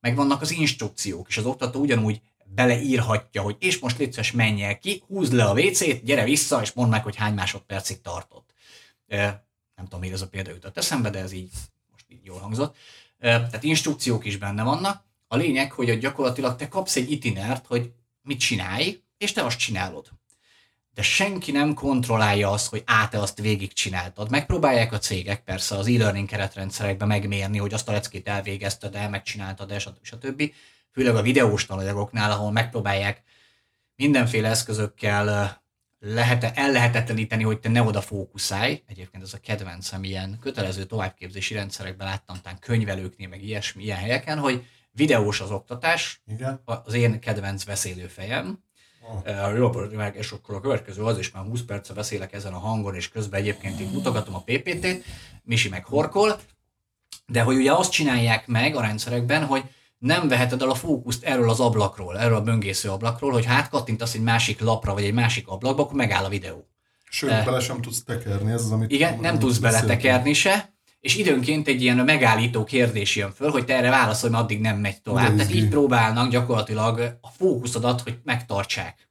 Megvannak 0.00 0.40
az 0.40 0.50
instrukciók, 0.50 1.28
és 1.28 1.36
az 1.36 1.44
oktató 1.44 1.80
ugyanúgy 1.80 2.20
beleírhatja, 2.54 3.42
hogy 3.42 3.56
és 3.58 3.78
most 3.78 3.98
létszes 3.98 4.32
menj 4.32 4.62
el 4.62 4.78
ki, 4.78 5.02
húzd 5.06 5.32
le 5.32 5.44
a 5.44 5.52
WC-t, 5.52 6.04
gyere 6.04 6.24
vissza, 6.24 6.60
és 6.62 6.72
mondd 6.72 6.90
meg, 6.90 7.02
hogy 7.02 7.16
hány 7.16 7.34
másodpercig 7.34 8.00
tartott 8.00 8.50
nem 9.82 9.84
tudom, 9.84 10.00
még 10.00 10.12
ez 10.12 10.22
a 10.22 10.28
példa 10.28 10.50
jutott 10.50 10.76
eszembe, 10.76 11.10
de 11.10 11.18
ez 11.18 11.32
így 11.32 11.50
most 11.90 12.04
így 12.08 12.24
jól 12.24 12.38
hangzott. 12.38 12.76
Tehát 13.18 13.62
instrukciók 13.62 14.24
is 14.24 14.36
benne 14.36 14.62
vannak. 14.62 15.04
A 15.28 15.36
lényeg, 15.36 15.72
hogy 15.72 15.98
gyakorlatilag 15.98 16.56
te 16.56 16.68
kapsz 16.68 16.96
egy 16.96 17.10
itinert, 17.10 17.66
hogy 17.66 17.92
mit 18.22 18.38
csinálj, 18.38 19.02
és 19.18 19.32
te 19.32 19.44
azt 19.44 19.58
csinálod. 19.58 20.08
De 20.94 21.02
senki 21.02 21.50
nem 21.50 21.74
kontrollálja 21.74 22.50
azt, 22.50 22.68
hogy 22.68 22.82
á, 22.86 23.08
te 23.08 23.20
azt 23.20 23.38
végigcsináltad. 23.38 24.30
Megpróbálják 24.30 24.92
a 24.92 24.98
cégek 24.98 25.44
persze 25.44 25.76
az 25.76 25.86
e-learning 25.86 26.28
keretrendszerekben 26.28 27.08
megmérni, 27.08 27.58
hogy 27.58 27.74
azt 27.74 27.88
a 27.88 27.92
leckét 27.92 28.28
elvégezted 28.28 28.94
el, 28.94 29.08
megcsináltad 29.08 29.70
el, 29.70 29.78
stb. 30.02 30.52
Főleg 30.92 31.16
a 31.16 31.22
videós 31.22 31.66
tananyagoknál, 31.66 32.30
ahol 32.30 32.52
megpróbálják 32.52 33.22
mindenféle 33.96 34.48
eszközökkel 34.48 35.60
lehet 35.98 36.58
ellehetetleníteni, 36.58 37.42
hogy 37.42 37.60
te 37.60 37.68
ne 37.68 37.82
oda 37.82 38.00
fókuszálj. 38.00 38.82
Egyébként 38.86 39.22
ez 39.22 39.34
a 39.34 39.38
kedvencem 39.38 40.04
ilyen 40.04 40.38
kötelező 40.40 40.84
továbbképzési 40.84 41.54
rendszerekben 41.54 42.06
láttam, 42.06 42.36
tán 42.42 42.58
könyvelőknél, 42.58 43.28
meg 43.28 43.42
ilyesmi, 43.42 43.82
ilyen 43.82 43.96
helyeken, 43.96 44.38
hogy 44.38 44.66
videós 44.90 45.40
az 45.40 45.50
oktatás, 45.50 46.22
Igen. 46.26 46.62
az 46.64 46.94
én 46.94 47.20
kedvenc 47.20 47.64
beszélőfejem. 47.64 48.58
Oh. 49.24 49.56
Jó, 49.56 49.70
meg, 49.70 50.16
és 50.16 50.30
akkor 50.30 50.54
a 50.54 50.60
következő 50.60 51.02
az 51.02 51.18
is 51.18 51.30
már 51.30 51.44
20 51.44 51.60
perce 51.62 51.94
beszélek 51.94 52.32
ezen 52.32 52.52
a 52.52 52.58
hangon, 52.58 52.94
és 52.94 53.08
közben 53.08 53.40
egyébként 53.40 53.80
itt 53.80 53.92
mutogatom 53.92 54.34
a 54.34 54.42
PPT-t, 54.44 55.04
Misi 55.42 55.68
meg 55.68 55.84
horkol, 55.84 56.40
de 57.26 57.42
hogy 57.42 57.56
ugye 57.56 57.72
azt 57.72 57.90
csinálják 57.90 58.46
meg 58.46 58.76
a 58.76 58.80
rendszerekben, 58.80 59.44
hogy 59.44 59.64
nem 60.02 60.28
veheted 60.28 60.62
el 60.62 60.70
a 60.70 60.74
fókuszt 60.74 61.24
erről 61.24 61.50
az 61.50 61.60
ablakról, 61.60 62.18
erről 62.18 62.36
a 62.36 62.42
böngésző 62.42 62.88
ablakról, 62.88 63.32
hogy 63.32 63.44
hát 63.44 63.68
kattintasz 63.68 64.14
egy 64.14 64.20
másik 64.20 64.60
lapra, 64.60 64.94
vagy 64.94 65.04
egy 65.04 65.12
másik 65.12 65.48
ablakba, 65.48 65.82
akkor 65.82 65.94
megáll 65.94 66.24
a 66.24 66.28
videó. 66.28 66.68
Sőt, 67.10 67.30
uh, 67.30 67.44
bele 67.44 67.60
sem 67.60 67.80
tudsz 67.80 68.02
tekerni, 68.04 68.52
ez 68.52 68.62
az, 68.62 68.70
amit... 68.70 68.90
Igen, 68.90 69.18
nem 69.20 69.38
tudsz 69.38 69.58
beletekerni 69.58 70.32
se, 70.32 70.74
és 71.00 71.16
időnként 71.16 71.68
egy 71.68 71.82
ilyen 71.82 71.96
megállító 71.96 72.64
kérdés 72.64 73.16
jön 73.16 73.32
föl, 73.32 73.50
hogy 73.50 73.64
te 73.64 73.76
erre 73.76 73.90
válaszolj, 73.90 74.32
mert 74.32 74.44
addig 74.44 74.60
nem 74.60 74.78
megy 74.78 75.02
tovább. 75.02 75.36
Tehát 75.36 75.54
így 75.54 75.68
próbálnak 75.68 76.30
gyakorlatilag 76.30 77.18
a 77.20 77.28
fókuszodat, 77.28 78.00
hogy 78.00 78.18
megtartsák. 78.24 79.08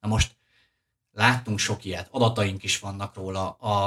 Na 0.00 0.08
most 0.08 0.36
láttunk 1.12 1.58
sok 1.58 1.84
ilyet, 1.84 2.08
adataink 2.10 2.62
is 2.62 2.78
vannak 2.78 3.14
róla. 3.14 3.50
A, 3.50 3.86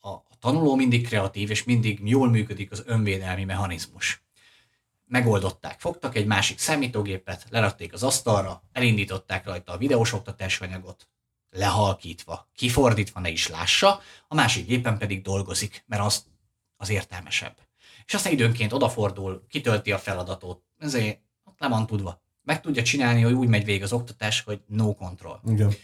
a, 0.00 0.08
a 0.08 0.36
tanuló 0.40 0.74
mindig 0.74 1.06
kreatív, 1.06 1.50
és 1.50 1.64
mindig 1.64 2.00
jól 2.04 2.30
működik 2.30 2.70
az 2.70 2.82
önvédelmi 2.86 3.44
mechanizmus 3.44 4.27
megoldották. 5.08 5.80
Fogtak 5.80 6.16
egy 6.16 6.26
másik 6.26 6.58
számítógépet, 6.58 7.46
lerakték 7.50 7.92
az 7.92 8.02
asztalra, 8.02 8.62
elindították 8.72 9.46
rajta 9.46 9.72
a 9.72 9.76
videós 9.76 10.12
oktatásanyagot, 10.12 11.08
lehalkítva, 11.50 12.48
kifordítva 12.54 13.20
ne 13.20 13.28
is 13.28 13.48
lássa, 13.48 14.00
a 14.28 14.34
másik 14.34 14.66
gépen 14.66 14.98
pedig 14.98 15.22
dolgozik, 15.22 15.84
mert 15.86 16.02
az, 16.02 16.24
az 16.76 16.88
értelmesebb. 16.88 17.56
És 18.06 18.14
aztán 18.14 18.32
időnként 18.32 18.72
odafordul, 18.72 19.46
kitölti 19.48 19.92
a 19.92 19.98
feladatot, 19.98 20.62
ezért 20.78 21.20
le 21.58 21.68
van 21.68 21.86
tudva. 21.86 22.22
Meg 22.42 22.60
tudja 22.60 22.82
csinálni, 22.82 23.22
hogy 23.22 23.32
úgy 23.32 23.48
megy 23.48 23.64
végig 23.64 23.82
az 23.82 23.92
oktatás, 23.92 24.40
hogy 24.40 24.60
no 24.66 24.94
control. 24.94 25.40
Igen. 25.46 25.74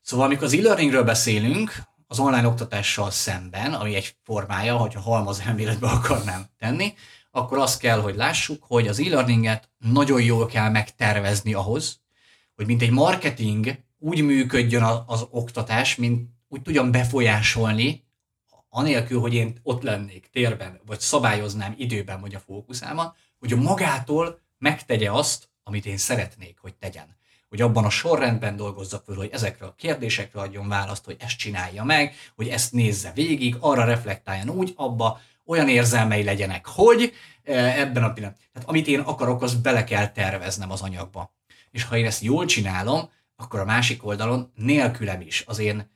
Szóval 0.00 0.26
amikor 0.26 0.44
az 0.44 0.52
e-learningről 0.52 1.04
beszélünk, 1.04 1.82
az 2.06 2.18
online 2.18 2.46
oktatással 2.46 3.10
szemben, 3.10 3.74
ami 3.74 3.94
egy 3.94 4.16
formája, 4.22 4.76
hogyha 4.76 5.00
halmaz 5.00 5.40
elméletbe 5.40 5.86
akarnám 5.86 6.46
tenni, 6.58 6.94
akkor 7.36 7.58
azt 7.58 7.80
kell, 7.80 8.00
hogy 8.00 8.14
lássuk, 8.14 8.64
hogy 8.66 8.88
az 8.88 9.00
e-learninget 9.00 9.70
nagyon 9.78 10.22
jól 10.22 10.46
kell 10.46 10.70
megtervezni 10.70 11.54
ahhoz, 11.54 12.00
hogy 12.54 12.66
mint 12.66 12.82
egy 12.82 12.90
marketing 12.90 13.78
úgy 13.98 14.22
működjön 14.22 14.82
az 15.06 15.26
oktatás, 15.30 15.96
mint 15.96 16.30
úgy 16.48 16.62
tudjam 16.62 16.90
befolyásolni, 16.90 18.04
anélkül, 18.68 19.20
hogy 19.20 19.34
én 19.34 19.58
ott 19.62 19.82
lennék 19.82 20.28
térben, 20.32 20.80
vagy 20.86 21.00
szabályoznám 21.00 21.74
időben, 21.76 22.20
vagy 22.20 22.34
a 22.34 22.40
fókuszámat, 22.40 23.16
hogy 23.38 23.52
a 23.52 23.56
magától 23.56 24.40
megtegye 24.58 25.10
azt, 25.10 25.48
amit 25.62 25.86
én 25.86 25.96
szeretnék, 25.96 26.58
hogy 26.60 26.74
tegyen. 26.74 27.14
hogy 27.48 27.60
abban 27.60 27.84
a 27.84 27.90
sorrendben 27.90 28.56
dolgozza 28.56 29.02
föl, 29.04 29.16
hogy 29.16 29.30
ezekre 29.32 29.66
a 29.66 29.74
kérdésekre 29.74 30.40
adjon 30.40 30.68
választ, 30.68 31.04
hogy 31.04 31.16
ezt 31.18 31.36
csinálja 31.36 31.84
meg, 31.84 32.14
hogy 32.34 32.48
ezt 32.48 32.72
nézze 32.72 33.12
végig, 33.14 33.56
arra 33.60 33.84
reflektáljon 33.84 34.48
úgy, 34.48 34.72
abba 34.76 35.20
olyan 35.46 35.68
érzelmei 35.68 36.22
legyenek, 36.22 36.66
hogy 36.66 37.12
eh, 37.42 37.80
ebben 37.80 38.04
a 38.04 38.12
pillanatban. 38.12 38.46
Tehát 38.52 38.68
amit 38.68 38.86
én 38.86 39.00
akarok, 39.00 39.42
az 39.42 39.54
bele 39.54 39.84
kell 39.84 40.08
terveznem 40.08 40.70
az 40.70 40.82
anyagba. 40.82 41.34
És 41.70 41.84
ha 41.84 41.96
én 41.96 42.06
ezt 42.06 42.22
jól 42.22 42.44
csinálom, 42.44 43.10
akkor 43.36 43.60
a 43.60 43.64
másik 43.64 44.04
oldalon 44.04 44.52
nélkülem 44.54 45.20
is, 45.20 45.44
az 45.46 45.58
én 45.58 45.90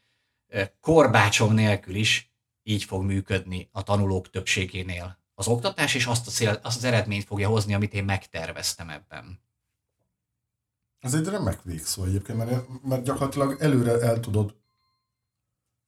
eh, 0.48 0.68
korbácsom 0.80 1.54
nélkül 1.54 1.94
is 1.94 2.32
így 2.62 2.84
fog 2.84 3.02
működni 3.04 3.68
a 3.72 3.82
tanulók 3.82 4.30
többségénél 4.30 5.18
az 5.34 5.48
oktatás, 5.48 5.94
és 5.94 6.06
azt, 6.06 6.26
a 6.26 6.30
cél, 6.30 6.58
azt 6.62 6.76
az 6.76 6.84
eredményt 6.84 7.24
fogja 7.24 7.48
hozni, 7.48 7.74
amit 7.74 7.94
én 7.94 8.04
megterveztem 8.04 8.88
ebben. 8.88 9.40
Ez 10.98 11.14
egy 11.14 11.26
remek 11.26 11.62
végszó 11.62 12.04
egyébként, 12.04 12.38
mert, 12.38 12.66
mert 12.82 13.04
gyakorlatilag 13.04 13.56
előre 13.60 14.00
el 14.00 14.20
tudod 14.20 14.58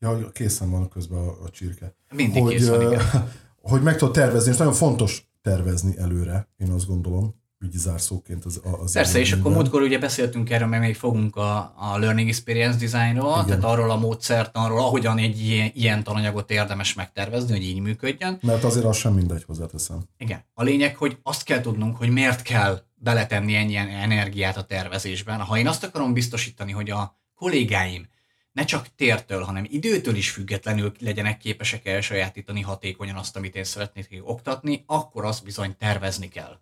Ja, 0.03 0.31
készen 0.31 0.71
van 0.71 0.89
közben 0.89 1.19
a, 1.19 1.43
a 1.43 1.51
csirke. 1.51 1.95
Mindig 2.11 2.43
hogy, 2.43 2.55
kész 2.55 2.69
van, 2.69 2.81
igen. 2.81 3.03
Hogy 3.63 3.83
meg 3.83 3.97
tudod 3.97 4.15
tervezni, 4.15 4.51
és 4.51 4.57
nagyon 4.57 4.73
fontos 4.73 5.31
tervezni 5.43 5.99
előre, 5.99 6.49
én 6.57 6.71
azt 6.71 6.87
gondolom, 6.87 7.41
így 7.65 7.73
zárszóként 7.73 8.45
az, 8.45 8.61
az 8.83 8.93
Persze, 8.93 9.19
és 9.19 9.33
akkor 9.33 9.53
múltkor 9.53 9.83
ugye 9.83 9.99
beszéltünk 9.99 10.51
erről, 10.51 10.69
mert 10.69 10.83
még 10.83 10.97
fogunk 10.97 11.37
a, 11.37 11.75
a 11.77 11.99
Learning 11.99 12.29
Experience 12.29 12.79
Designról, 12.79 13.33
Igen. 13.33 13.47
tehát 13.47 13.65
arról 13.65 13.91
a 13.91 13.97
módszertanról, 13.97 14.79
ahogyan 14.79 15.19
egy 15.19 15.41
ilyen, 15.41 15.71
ilyen 15.75 16.03
tananyagot 16.03 16.51
érdemes 16.51 16.95
megtervezni, 16.95 17.51
hogy 17.51 17.63
így 17.63 17.81
működjön. 17.81 18.39
Mert 18.43 18.65
azért 18.65 18.85
az 18.85 18.97
sem 18.97 19.13
mindegy, 19.13 19.45
hozzáteszem. 19.45 20.03
Igen. 20.19 20.45
A 20.55 20.63
lényeg, 20.63 20.97
hogy 20.97 21.19
azt 21.23 21.43
kell 21.43 21.61
tudnunk, 21.61 21.97
hogy 21.97 22.11
miért 22.11 22.43
kell 22.43 22.83
beletenni 22.95 23.55
ennyien 23.55 23.89
energiát 23.89 24.57
a 24.57 24.65
tervezésben. 24.65 25.41
Ha 25.41 25.59
én 25.59 25.69
azt 25.69 25.85
akarom 25.85 26.13
biztosítani, 26.13 26.73
hogy 26.73 26.91
a 26.91 27.19
kollégáim 27.35 28.09
ne 28.53 28.65
csak 28.65 28.87
tértől, 28.97 29.43
hanem 29.43 29.67
időtől 29.69 30.15
is 30.15 30.31
függetlenül 30.31 30.93
legyenek 30.99 31.39
képesek 31.39 31.87
elsajátítani 31.87 32.61
hatékonyan 32.61 33.17
azt, 33.17 33.37
amit 33.37 33.57
én 33.57 33.65
szeretnék 33.65 34.21
oktatni, 34.25 34.85
akkor 34.87 35.25
azt 35.25 35.45
bizony 35.45 35.77
tervezni 35.79 36.29
kell. 36.29 36.59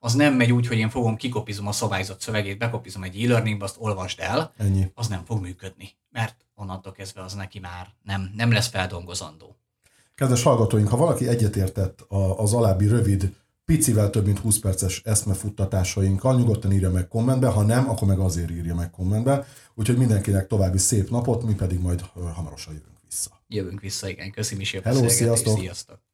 Az 0.00 0.14
nem 0.14 0.34
megy 0.34 0.52
úgy, 0.52 0.66
hogy 0.66 0.78
én 0.78 0.88
fogom, 0.88 1.16
kikopizom 1.16 1.66
a 1.66 1.72
szabályzat 1.72 2.20
szövegét, 2.20 2.58
bekopizom 2.58 3.02
egy 3.02 3.22
e-learningbe, 3.22 3.64
azt 3.64 3.76
olvasd 3.78 4.20
el, 4.20 4.52
Ennyi. 4.56 4.90
az 4.94 5.08
nem 5.08 5.24
fog 5.24 5.40
működni, 5.40 5.90
mert 6.10 6.46
onnantól 6.54 6.92
kezdve 6.92 7.22
az 7.22 7.34
neki 7.34 7.58
már 7.58 7.88
nem, 8.02 8.32
nem 8.36 8.52
lesz 8.52 8.68
feldolgozandó. 8.68 9.56
Kedves 10.14 10.42
hallgatóink, 10.42 10.88
ha 10.88 10.96
valaki 10.96 11.28
egyetértett 11.28 12.00
az 12.36 12.52
alábbi 12.54 12.86
rövid 12.86 13.32
picivel 13.68 14.10
több 14.10 14.24
mint 14.26 14.38
20 14.38 14.58
perces 14.58 15.02
eszmefuttatásainkkal, 15.04 16.36
nyugodtan 16.36 16.72
írja 16.72 16.90
meg 16.90 17.08
kommentbe, 17.08 17.46
ha 17.48 17.62
nem, 17.62 17.90
akkor 17.90 18.08
meg 18.08 18.18
azért 18.18 18.50
írja 18.50 18.74
meg 18.74 18.90
kommentbe. 18.90 19.46
Úgyhogy 19.74 19.96
mindenkinek 19.96 20.46
további 20.46 20.78
szép 20.78 21.10
napot, 21.10 21.42
mi 21.42 21.54
pedig 21.54 21.80
majd 21.80 22.00
hamarosan 22.34 22.72
jövünk 22.72 22.98
vissza. 23.08 23.30
Jövünk 23.48 23.80
vissza, 23.80 24.08
igen. 24.08 24.30
Köszönöm 24.30 24.60
is 24.60 24.72
Hello, 24.82 25.08
sziasztok! 25.08 25.58
sziasztok! 25.58 26.07